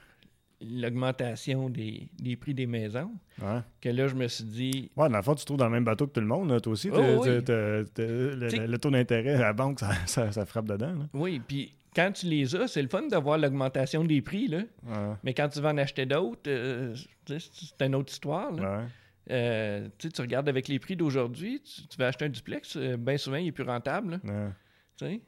[0.62, 3.12] l'augmentation des, des prix des maisons.
[3.42, 3.60] Ouais.
[3.82, 5.72] Que là, je me suis dit, Ouais, dans le fond, tu te trouves dans le
[5.72, 6.90] même bateau que tout le monde, là, toi aussi.
[6.92, 7.30] Oh, oui.
[7.48, 10.94] le, taux d'intérêt à la banque, ça, ça- ça frappe dedans.
[10.94, 11.08] Là.
[11.14, 14.64] oui, puis quand tu les as, c'est le fun de voir l'augmentation des prix, là.
[14.84, 15.14] Ouais.
[15.24, 16.96] Mais quand tu vas en acheter d'autres, euh,
[17.28, 18.52] c'est une autre histoire.
[18.52, 18.86] là.
[19.30, 23.38] Euh, tu regardes avec les prix d'aujourd'hui, tu, tu vas acheter un duplex, bien souvent,
[23.38, 24.20] il est plus rentable.
[24.24, 25.20] Ouais.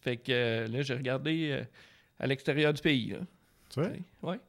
[0.00, 1.64] fait que euh, là, j'ai regardé euh,
[2.18, 3.14] à l'extérieur du pays.
[3.70, 4.00] Tu sais.
[4.22, 4.40] ouais.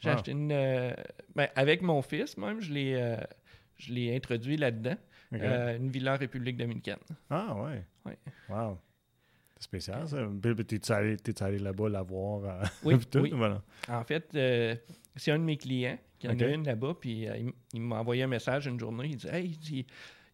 [0.00, 0.14] J'ai Wow.
[0.16, 0.52] acheté une.
[0.52, 0.92] euh,
[1.34, 3.16] ben, avec mon fils, même, je l'ai, euh,
[3.78, 4.96] je l'ai introduit là-dedans.
[5.32, 6.98] Euh, une villa en République dominicaine.
[7.30, 7.82] Ah, ouais.
[8.04, 8.18] Ouais.
[8.48, 8.78] Wow.
[9.56, 10.18] C'est spécial, ça.
[10.68, 12.44] T'es-tu allé, allé là-bas la voir?
[12.44, 13.18] euh, Oui, tout?
[13.20, 13.30] oui.
[13.34, 13.62] Voilà.
[13.88, 14.76] En fait, euh,
[15.16, 16.42] c'est un de mes clients qui en Ok.
[16.42, 19.08] a une là-bas, puis euh, il, il m'a envoyé un message une journée.
[19.10, 19.86] Il dit Hey, il dit,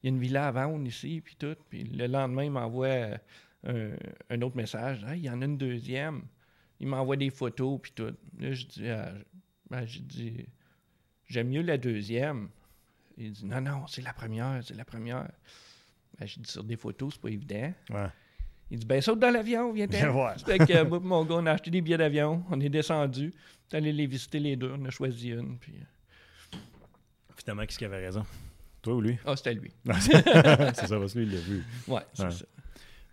[0.03, 1.57] il y a une villa à vendre ici, puis tout.
[1.69, 3.17] Puis le lendemain, il m'envoie euh,
[3.67, 3.91] un,
[4.37, 6.23] un autre message Hey, il y en a une deuxième.
[6.79, 8.15] Il m'envoie des photos, puis tout.
[8.39, 9.13] Là, je dis ah,
[9.69, 10.47] ben, j'ai dit
[11.27, 12.49] J'aime mieux la deuxième.
[13.17, 15.29] Il dit Non, non, c'est la première, c'est la première.
[16.19, 17.73] Ben, j'ai dit Sur des photos, c'est pas évident.
[17.91, 18.07] Ouais.
[18.71, 20.37] Il dit Ben, saute dans l'avion, viens Viens voir.
[20.39, 23.75] fait que moi mon gars, on a acheté des billets d'avion, on est descendu, on
[23.75, 25.75] est allé les visiter les deux, on a choisi une, puis...
[25.75, 26.57] euh,
[27.37, 28.25] Finalement, qui ce qui avait raison?
[28.83, 29.19] Toi ou lui?
[29.27, 29.73] Ah, c'était lui.
[30.01, 31.65] c'est ça, parce que lui, il l'a vu.
[31.89, 32.31] Ouais, c'est Ouais.
[32.31, 32.45] ça.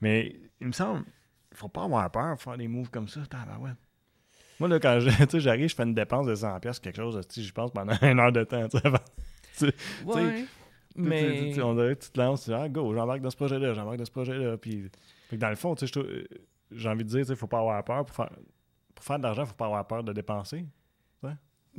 [0.02, 1.04] Mais il me semble,
[1.52, 3.22] il faut pas avoir peur de faire des moves comme ça.
[3.30, 3.76] Tabarouette.
[4.60, 5.00] Moi, là, quand
[5.40, 8.32] j'arrive, je fais une dépense de 100$, piastres, quelque chose, je pense, pendant une heure
[8.32, 8.68] de temps.
[8.68, 9.00] tu sais, avant.
[10.06, 10.46] Ouais,
[10.96, 11.50] mais...
[11.50, 13.36] tu- tu- on dirait que tu te lances, tu dis, ah, go, j'embarque dans ce
[13.36, 14.58] projet-là, j'embarque dans ce projet-là.
[14.58, 14.90] Puis,
[15.28, 16.24] fait que dans le fond, euh,
[16.72, 18.06] j'ai envie de dire, il faut pas avoir peur.
[18.06, 18.30] Pour faire,
[18.96, 20.66] pour faire de l'argent, il faut pas avoir peur de dépenser.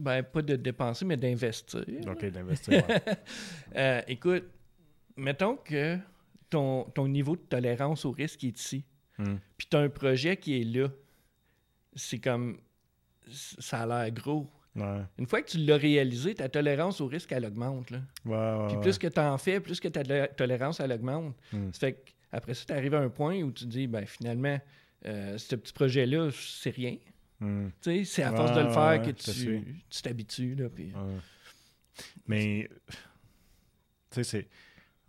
[0.00, 1.80] Ben, pas de dépenser, mais d'investir.
[2.08, 2.86] OK, d'investir.
[2.88, 3.02] ouais.
[3.74, 4.44] Euh, écoute,
[5.16, 5.98] mettons que
[6.48, 8.84] ton, ton niveau de tolérance au risque est ici,
[9.18, 9.38] Hmm.
[9.56, 10.86] puis tu as un projet qui est là.
[11.96, 12.60] C'est comme...
[13.28, 14.46] Ça a l'air gros.
[14.76, 15.00] Ouais.
[15.18, 17.98] Une fois que tu l'as réalisé, ta tolérance au risque, elle augmente, là.
[18.24, 21.34] Ouais, ouais, Puis plus que tu en fais, plus que ta to- tolérance, elle augmente.
[21.52, 21.72] Hmm.
[21.72, 24.58] Ça fait qu'après ça, tu arrives à un point où tu dis, ben finalement,
[25.06, 26.96] euh, ce petit projet-là, c'est rien.
[27.40, 27.68] Hmm.
[27.80, 30.54] Tu sais, c'est à force de le faire ouais, que te tu t'habitues.
[30.56, 30.92] là, Ouais.
[32.26, 32.94] Mais, tu
[34.10, 34.48] sais, c'est.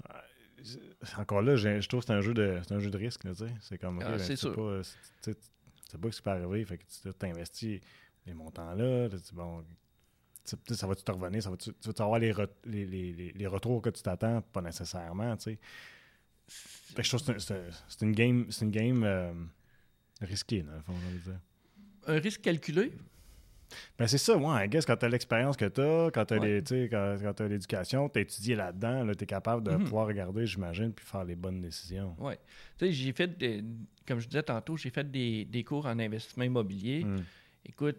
[0.10, 3.24] euh, Encore là, je trouve que c'est un jeu de c'est un jeu de risque,
[3.24, 3.32] là.
[3.62, 4.82] C'est comme, Ah, ben, c'est pas,
[5.22, 7.82] c'est- pas ce qui peut arriver, fait que tu t'investis
[8.26, 9.66] les montants-là, tu dis, bon,
[10.44, 12.34] ça va-tu te revenir, ça va-tu, tu vas-tu avoir les,
[12.66, 15.60] les, les, les retours que tu t'attends, pas nécessairement, tu sais.
[16.50, 19.32] Fait que je trouve que c'est un- c'est c'est une game, c'est une game euh,
[20.22, 21.40] risquée, dans le fond, on dire.
[22.08, 22.92] Un risque calculé,
[24.00, 26.34] Ben c'est ça, ouais, I guess, quand tu as l'expérience que tu as, quand tu
[26.34, 26.90] as Ouais.
[26.90, 29.84] quand, l'éducation, tu as étudié là-dedans, là, tu es capable de Mhm.
[29.84, 32.16] pouvoir regarder, j'imagine, puis faire les bonnes décisions.
[32.20, 32.40] ouais.
[32.80, 33.64] Tu sais, j'ai fait, des-
[34.08, 37.04] comme je disais tantôt, j'ai fait des, des cours en investissement immobilier.
[37.04, 37.24] Mm.
[37.66, 37.98] Écoute,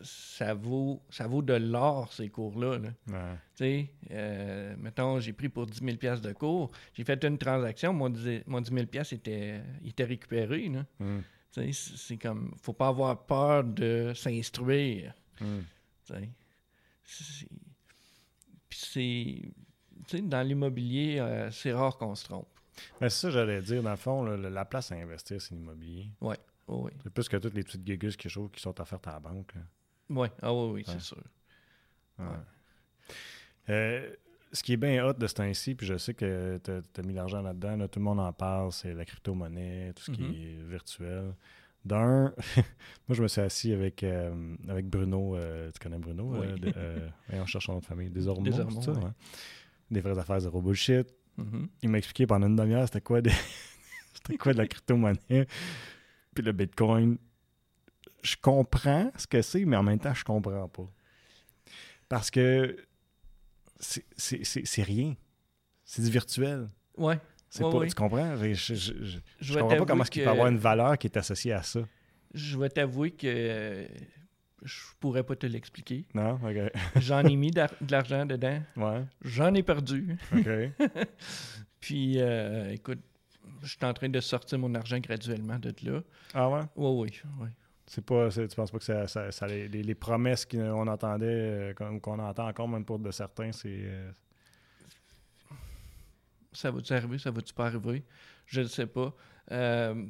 [0.00, 2.78] ça vaut, ça vaut de l'or, ces cours-là.
[2.78, 2.88] là.
[3.08, 3.34] Ouais.
[3.54, 6.70] Tu sais, euh, mettons, j'ai pris pour 10 000 piastres de cours.
[6.94, 10.68] J'ai fait une transaction, mon 10, mon 10 000 piastres était, il était récupéré.
[10.68, 10.84] là.
[10.98, 11.20] Mm.
[11.52, 15.14] Tu sais, c'est comme, faut pas avoir peur de s'instruire.
[15.40, 15.58] Mm.
[16.06, 16.28] tu sais.
[17.04, 17.48] C'est-
[18.68, 19.52] Puis c'est,
[20.08, 22.48] tu sais, dans l'immobilier, euh, c'est rare qu'on se trompe.
[23.00, 26.10] Ben, c'est ça, j'allais dire, dans le fond, là, la place à investir, c'est l'immobilier.
[26.20, 26.34] Oui,
[27.04, 29.54] C'est plus que toutes les petites gugus qui, qui sont offertes à la banque.
[29.54, 29.60] là.
[30.10, 31.00] Oui, ah oui, oui, c'est Ouais.
[31.00, 31.22] sûr.
[32.18, 32.26] Ouais.
[32.26, 32.32] Ouais.
[33.70, 34.10] Euh,
[34.52, 37.14] ce qui est bien hot de ce temps-ci, puis je sais que tu as, mis
[37.14, 40.34] l'argent là-dedans, là, tout le monde en parle, c'est la crypto-monnaie, tout ce qui Mhm.
[40.34, 41.34] est virtuel.
[41.84, 42.32] D'un,
[43.08, 46.34] moi je me suis assis avec, euh, avec Bruno, euh, tu connais Bruno?
[46.38, 46.46] Oui.
[46.46, 49.04] euh, de- ouais, on cherche son nom de famille, des Ormeaux, Des Ormeaux, ça, ouais.
[49.04, 49.10] ouais?
[49.90, 51.06] Des vraies affaires zéro bullshit.
[51.36, 51.68] Mhm.
[51.82, 53.30] Il m'a expliqué pendant une demi-heure c'était quoi, des-
[54.14, 55.46] c'était quoi de la crypto-monnaie,
[56.34, 57.18] puis le Bitcoin.
[58.24, 60.90] Je comprends ce que c'est, mais en même temps, je comprends pas.
[62.08, 62.76] Parce que
[63.78, 64.04] c'est-
[64.82, 65.14] rien.
[65.84, 66.68] C'est du virtuel.
[66.96, 67.20] Ouais,
[67.50, 67.88] C'est Ouais, pas, ouais.
[67.88, 68.36] Tu comprends?
[68.36, 71.06] Je, je, je- je je comprends pas comment est-ce qu'il peut avoir une valeur qui
[71.06, 71.80] est associée à ça.
[72.32, 73.86] Je vais t'avouer que euh,
[74.62, 76.04] je pourrais pas te l'expliquer.
[76.14, 76.32] Non?
[76.42, 76.72] OK.
[77.00, 78.60] J'en ai mis de l'argent dedans.
[78.76, 79.04] Ouais.
[79.22, 80.16] J'en ai perdu.
[80.34, 80.48] OK.
[81.80, 83.00] Puis, euh, écoute,
[83.62, 86.00] je suis en train de sortir mon argent graduellement de là.
[86.32, 86.60] ah ouais?
[86.76, 87.48] Oui, oui, oui.
[87.94, 92.00] C'est pas, tu penses pas que ça, ça- ça- les, promesses qu'on entendait, euh, qu'on
[92.00, 93.68] qu'on entend encore, même pour de certains, c'est.
[93.68, 94.10] euh,
[96.52, 98.02] Ça va-tu arriver, ça va-tu pas arriver?
[98.46, 99.14] Je ne sais pas.
[99.52, 100.06] Euh,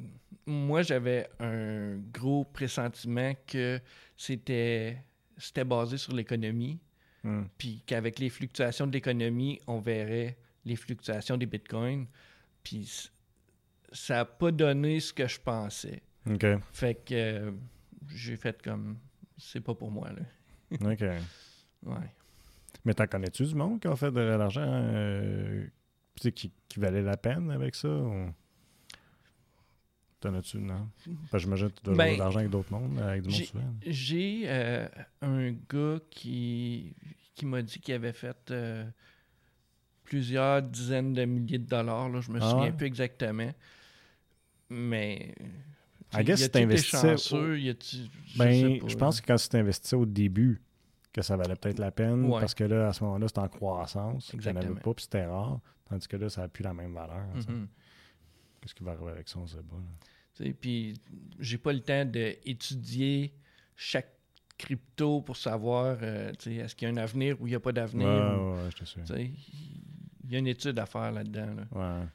[0.47, 3.79] moi, j'avais un gros pressentiment que
[4.17, 4.97] c'était
[5.37, 6.79] c'était basé sur l'économie,
[7.23, 7.43] hmm.
[7.55, 12.07] puis qu'avec les fluctuations de l'économie, on verrait les fluctuations des bitcoins.
[12.63, 13.11] Puis
[13.91, 16.01] ça n'a pas donné ce que je pensais.
[16.27, 16.45] OK.
[16.71, 17.51] Fait que euh,
[18.09, 18.97] j'ai fait comme
[19.37, 20.21] c'est pas pour moi là.
[20.91, 21.01] OK.
[21.83, 22.11] Ouais.
[22.83, 25.65] Mais t'en connais-tu du monde qui a fait de l'argent euh,
[26.15, 27.87] tu sais, qui, qui valait la peine avec ça?
[27.89, 28.31] ou-
[30.19, 30.89] T'en as-tu, non?
[31.29, 33.29] Parce que j'imagine que tu dois Ben, avoir de l'argent avec d'autres mondes, avec du
[33.29, 33.73] monde souvent.
[33.85, 34.87] J'ai euh,
[35.21, 36.95] un gars qui,
[37.35, 38.85] qui m'a dit qu'il avait fait euh,
[40.03, 42.09] plusieurs dizaines de milliers de dollars.
[42.09, 43.51] Là, je me Ah souviens plus exactement.
[44.69, 45.35] Mais.
[46.21, 50.61] I guess y si je Ben, pense que quand tu t'investissais au début,
[51.13, 52.39] que ça valait peut-être la peine, Ouais.
[52.41, 54.31] parce que là, à ce moment-là, c'était en croissance.
[54.33, 54.81] Il n'y en avait Exactement.
[54.81, 55.59] pas, puis c'était rare.
[55.89, 57.25] Tandis que là, ça n'a plus la même valeur.
[57.35, 57.67] Mhm.
[58.61, 59.75] Qu'est-ce qui va arriver avec ça, on sait pas.
[60.35, 60.93] Tu Puis
[61.39, 63.33] j'ai pas le temps d'étudier
[63.75, 64.11] chaque
[64.57, 67.59] crypto pour savoir euh, tu est-ce qu'il y a un avenir ou il n'y a
[67.59, 68.07] pas d'avenir.
[68.07, 69.33] Ouais, ou- ouais, ouais, je te tu
[70.23, 71.53] Il y a une étude à faire là-dedans.
[71.55, 71.99] là.
[72.01, 72.07] Ouais.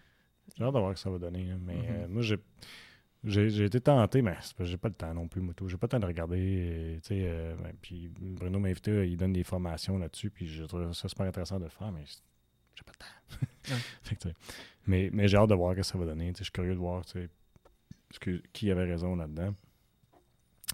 [0.56, 1.54] J'ai hâte de voir ce que ça va donner.
[1.64, 1.84] Mais Mhm.
[1.88, 2.36] euh, moi, j'ai.
[3.22, 5.68] J'ai été tenté, mais j'ai pas le temps non plus, moto.
[5.68, 6.98] J'ai pas le temps de regarder.
[7.00, 10.64] euh, euh, ben, puis Bruno m'a invité, euh, il donne des formations là-dessus, puis je
[10.64, 12.02] trouve ça super intéressant de le faire, mais
[12.74, 13.76] j'ai pas le temps.
[14.02, 14.28] Fait que,
[14.86, 16.32] mais mais j'ai hâte de voir ce que ça va donner.
[16.38, 17.02] Je suis curieux de voir
[18.20, 19.54] que- qui avait raison là-dedans.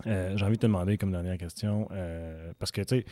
[0.07, 3.07] Euh, j'ai envie de te demander comme dernière question, euh, parce que tu sais,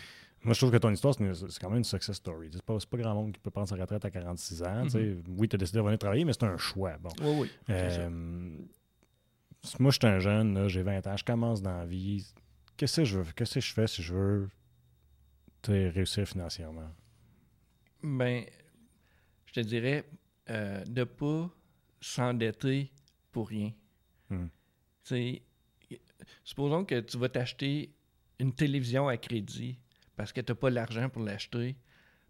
[0.44, 2.50] moi je trouve que ton histoire, c'est quand même une success story.
[2.52, 4.88] C'est pas, pas grand monde qui peut prendre sa retraite à 46 ans.
[4.90, 5.16] sais.
[5.28, 6.96] Oui, tu as décidé de revenir travailler, mais c'est un choix.
[6.98, 7.10] Bon.
[7.20, 7.50] Oui, oui.
[7.70, 8.58] Euh,
[9.78, 12.26] moi, je suis un jeune, là, j'ai 20 ans, je commence dans la vie.
[12.76, 13.32] Qu'est-ce que je veux?
[13.32, 14.48] Qu'est-ce que je fais si je veux
[15.66, 16.90] réussir financièrement?
[18.02, 18.44] Ben,
[19.46, 20.04] je te dirais
[20.50, 21.50] euh, de pas
[22.00, 22.90] s'endetter
[23.32, 23.72] pour rien.
[24.28, 24.48] Hmm.
[26.44, 27.94] Supposons que tu vas t'acheter
[28.38, 29.78] une télévision à crédit
[30.16, 31.76] parce que tu n'as pas l'argent pour l'acheter.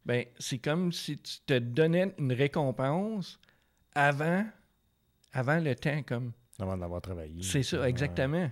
[0.05, 3.39] Ben, c'est comme si tu te donnais une récompense
[3.95, 4.47] avant,
[5.33, 6.33] avant le temps, comme.
[6.59, 7.43] Avant d'avoir travaillé.
[7.43, 8.51] C'est ça, exactement.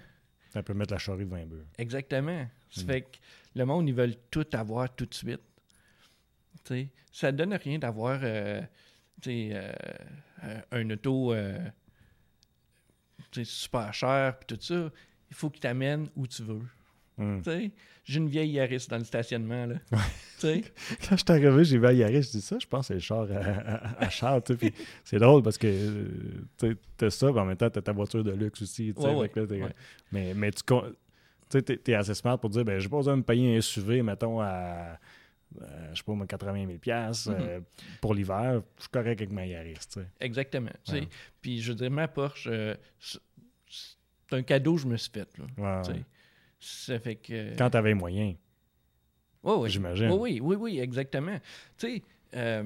[0.50, 1.64] Ça peut mettre la charrue de 20 bœufs.
[1.78, 2.46] Exactement.
[2.70, 2.86] Ça Mm.
[2.86, 3.16] fait que
[3.54, 5.40] le monde, ils veulent tout avoir tout de suite.
[7.12, 8.62] Ça donne rien d'avoir euh,
[9.26, 9.72] euh,
[10.44, 11.58] euh, un auto euh,
[13.44, 14.90] super cher puis tout ça.
[15.30, 16.62] Il faut qu'il t'amène où tu veux.
[17.44, 17.70] Sais,
[18.04, 19.66] J'ai une vieille Yaris dans le stationnement.
[19.66, 19.76] Là.
[21.08, 22.94] Quand je suis arrivé, j'ai vu à Yaris, je dis ça, je pense que c'est
[22.94, 24.72] le char à, à- puis
[25.04, 28.32] c'est drôle parce que euh, t'as ça, puis en même temps, t'as ta voiture de
[28.32, 28.92] luxe aussi.
[28.96, 29.28] Ouais, ouais,
[29.60, 29.68] là.
[30.10, 33.56] Mais, mais tu t'es, assez smart pour dire, ben, j'ai pas besoin de me payer
[33.56, 34.98] un SUV, mettons, à,
[35.60, 37.60] euh, je sais pas, moi, 80 000 piastres, euh,
[38.00, 38.62] pour l'hiver.
[38.78, 39.76] Je suis correct avec ma Yaris.
[40.18, 40.72] exactement.
[41.40, 43.18] Puis je veux dire, ma Porsche, euh, c'est
[44.32, 45.28] un cadeau que je me suis fait.
[45.38, 45.44] Là,
[45.92, 46.02] ouais.
[46.64, 47.56] Ça fait que.
[47.56, 48.36] Quand t'avais les moyens,
[49.42, 49.68] Ouais, ouais.
[49.68, 50.08] j'imagine.
[50.12, 51.36] Oui, oui, oui, oui, exactement.
[51.76, 52.02] Tu sais,
[52.36, 52.62] euh,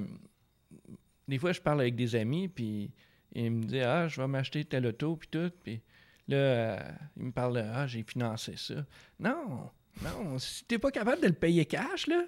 [1.27, 2.91] des fois, je parle avec des amis, puis
[3.35, 5.51] ils me disent Ah, je vais m'acheter tel auto, puis tout.
[5.65, 5.81] Puis
[6.29, 6.79] là, euh,
[7.17, 8.85] ils me parlent Ah, j'ai financé ça.
[9.19, 9.71] Non,
[10.03, 12.25] non, si t'es pas capable de le payer cash, là,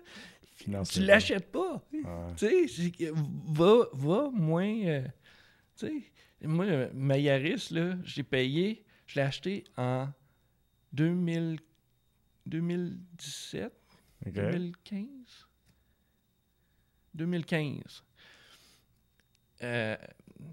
[0.57, 1.07] tu financièrement.
[1.09, 1.83] l'achètes pas.
[2.39, 3.12] Tu sais,
[3.49, 4.75] va, va moins.
[4.87, 5.03] euh,
[5.77, 5.93] tu sais,
[6.47, 10.09] moi, euh, ma Yaris, là, j'ai payé, je l'ai acheté en
[11.03, 11.61] 2000,
[12.46, 13.72] 2017.
[14.26, 14.32] Ok.
[14.32, 15.07] 2015?
[17.14, 18.03] 2015.
[19.62, 19.96] Euh,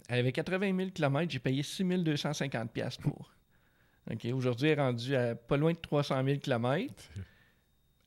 [0.09, 3.31] elle avait 80 000 km, j'ai payé 6 250 pièces pour.
[4.11, 6.93] OK, aujourd'hui, elle est rendue à pas loin de 300 000 km.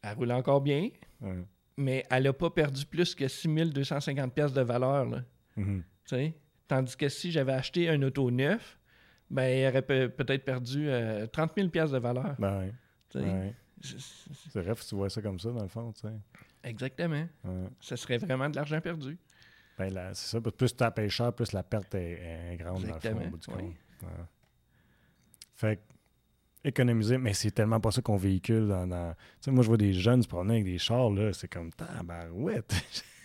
[0.03, 1.45] Elle roule encore bien, Ouais.
[1.77, 5.05] mais elle n'a pas perdu plus que 6 250 pièces de valeur.
[5.07, 5.25] Là,
[5.57, 5.83] Mhm.
[6.69, 8.78] Tandis que si j'avais acheté un auto neuf,
[9.31, 12.35] ben, elle aurait pe- peut-être perdu euh, 30 000 pièces de valeur.
[12.39, 12.73] Ben ouais.
[13.11, 16.15] C'est- vrai, tu vois ça comme ça, dans le fond, tu sais.
[16.65, 17.27] Exactement.
[17.45, 17.69] Ouais.
[17.81, 19.17] Ça serait vraiment de l'argent perdu.
[19.79, 20.41] Ben, là, c'est ça.
[20.41, 23.39] Plus tu payes cher, plus la perte est, est grande, dans le fond, au bout
[23.39, 23.55] du oui.
[23.55, 23.75] compte.
[24.03, 24.25] Ouais.
[25.55, 28.87] Fait que, économiser, mais c'est tellement pas ça qu'on véhicule dans...
[28.87, 31.49] dans- Tu sais, moi, je vois des jeunes se promener avec des chars, là, c'est
[31.49, 32.75] comme, tabarouette!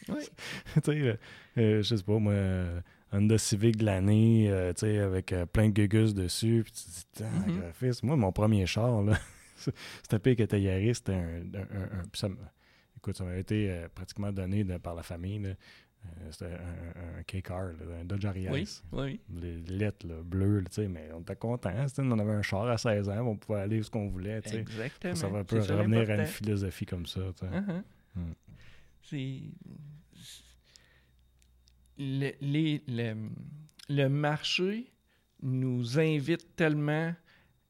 [0.10, 0.16] Oui.
[0.76, 1.20] tu sais,
[1.58, 2.34] euh, je sais pas, moi,
[3.14, 6.84] Honda Civic de l'année, euh, tu sais, avec euh, plein de gugus dessus, puis tu
[6.84, 8.04] te dis, graphiste.
[8.04, 9.18] Moi, mon premier char, là,
[9.56, 11.42] c'était pire que Yaris, c'était un...
[11.54, 12.28] un, un- un- ça
[12.98, 15.50] écoute, ça m'a été euh, pratiquement donné de- par la famille, là.
[16.32, 17.70] C'était un, un, un K-Car,
[18.02, 18.52] un Dodge Arias.
[18.52, 19.22] Oui, oui.
[19.42, 21.72] Les lettres là, bleues, là, tu sais, mais on était contents.
[21.98, 24.42] On avait un char à 16 ans, on pouvait aller où ce qu'on voulait.
[24.42, 24.58] tu sais.
[24.60, 25.16] Exactement.
[25.16, 27.22] Ça va un peu revenir à une philosophie comme ça.
[27.22, 27.84] Uh-huh.
[28.16, 28.34] Hmm.
[29.02, 29.40] C'est.
[31.98, 33.16] Le, les- le,
[33.90, 34.92] le marché
[35.42, 37.14] nous invite tellement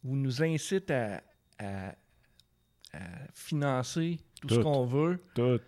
[0.04, 1.22] ou nous incite à,
[1.60, 1.90] à,
[2.94, 3.00] à
[3.34, 5.20] financer tout, ce qu'on veut.
[5.36, 5.60] Tout.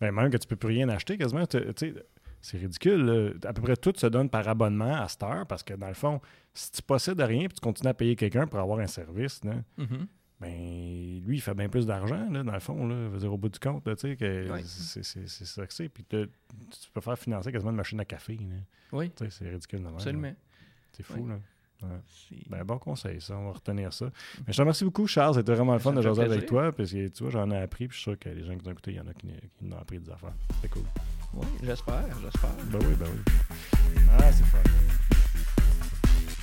[0.00, 1.44] Ben, même que tu peux plus rien acheter quasiment.
[2.40, 3.04] c'est ridicule.
[3.04, 3.30] là.
[3.48, 5.94] À peu près tout se donne par abonnement à cette heure parce que dans le
[5.94, 6.20] fond,
[6.54, 9.54] si tu possèdes rien et tu continues à payer quelqu'un pour avoir un service, là,
[9.78, 10.06] Mhm.
[10.42, 13.38] Ben lui, il fait bien plus d'argent, là, dans le fond, là, veux dire, au
[13.38, 15.02] bout du compte, tu sais, que c'est
[15.46, 15.88] ça que c'est.
[15.88, 18.34] Puis te- tu peux faire financer quasiment une machine à café.
[18.36, 18.56] là.
[18.92, 19.86] Oui, Tu sais, C'est ridicule.
[19.86, 20.34] absolument.
[20.92, 21.38] C'est fou, là.
[21.82, 21.88] Ouais.
[22.48, 23.36] Ben, bon conseil, ça.
[23.36, 24.04] On va retenir ça.
[24.46, 25.34] Mais je te remercie beaucoup, Charles.
[25.34, 26.70] C'était vraiment le fun de jaser avec toi.
[26.70, 27.88] Parce que, tu vois, j'en ai appris.
[27.88, 29.14] Puis je suis sûr que les gens qui nous ont écoutés, il y en a
[29.14, 30.32] qui, qui en ont appris des affaires.
[30.60, 30.84] C'est cool.
[31.34, 32.50] Oui, j'espère, j'espère.
[32.70, 34.00] Ben oui, ben oui.
[34.16, 34.58] Ah, c'est fun.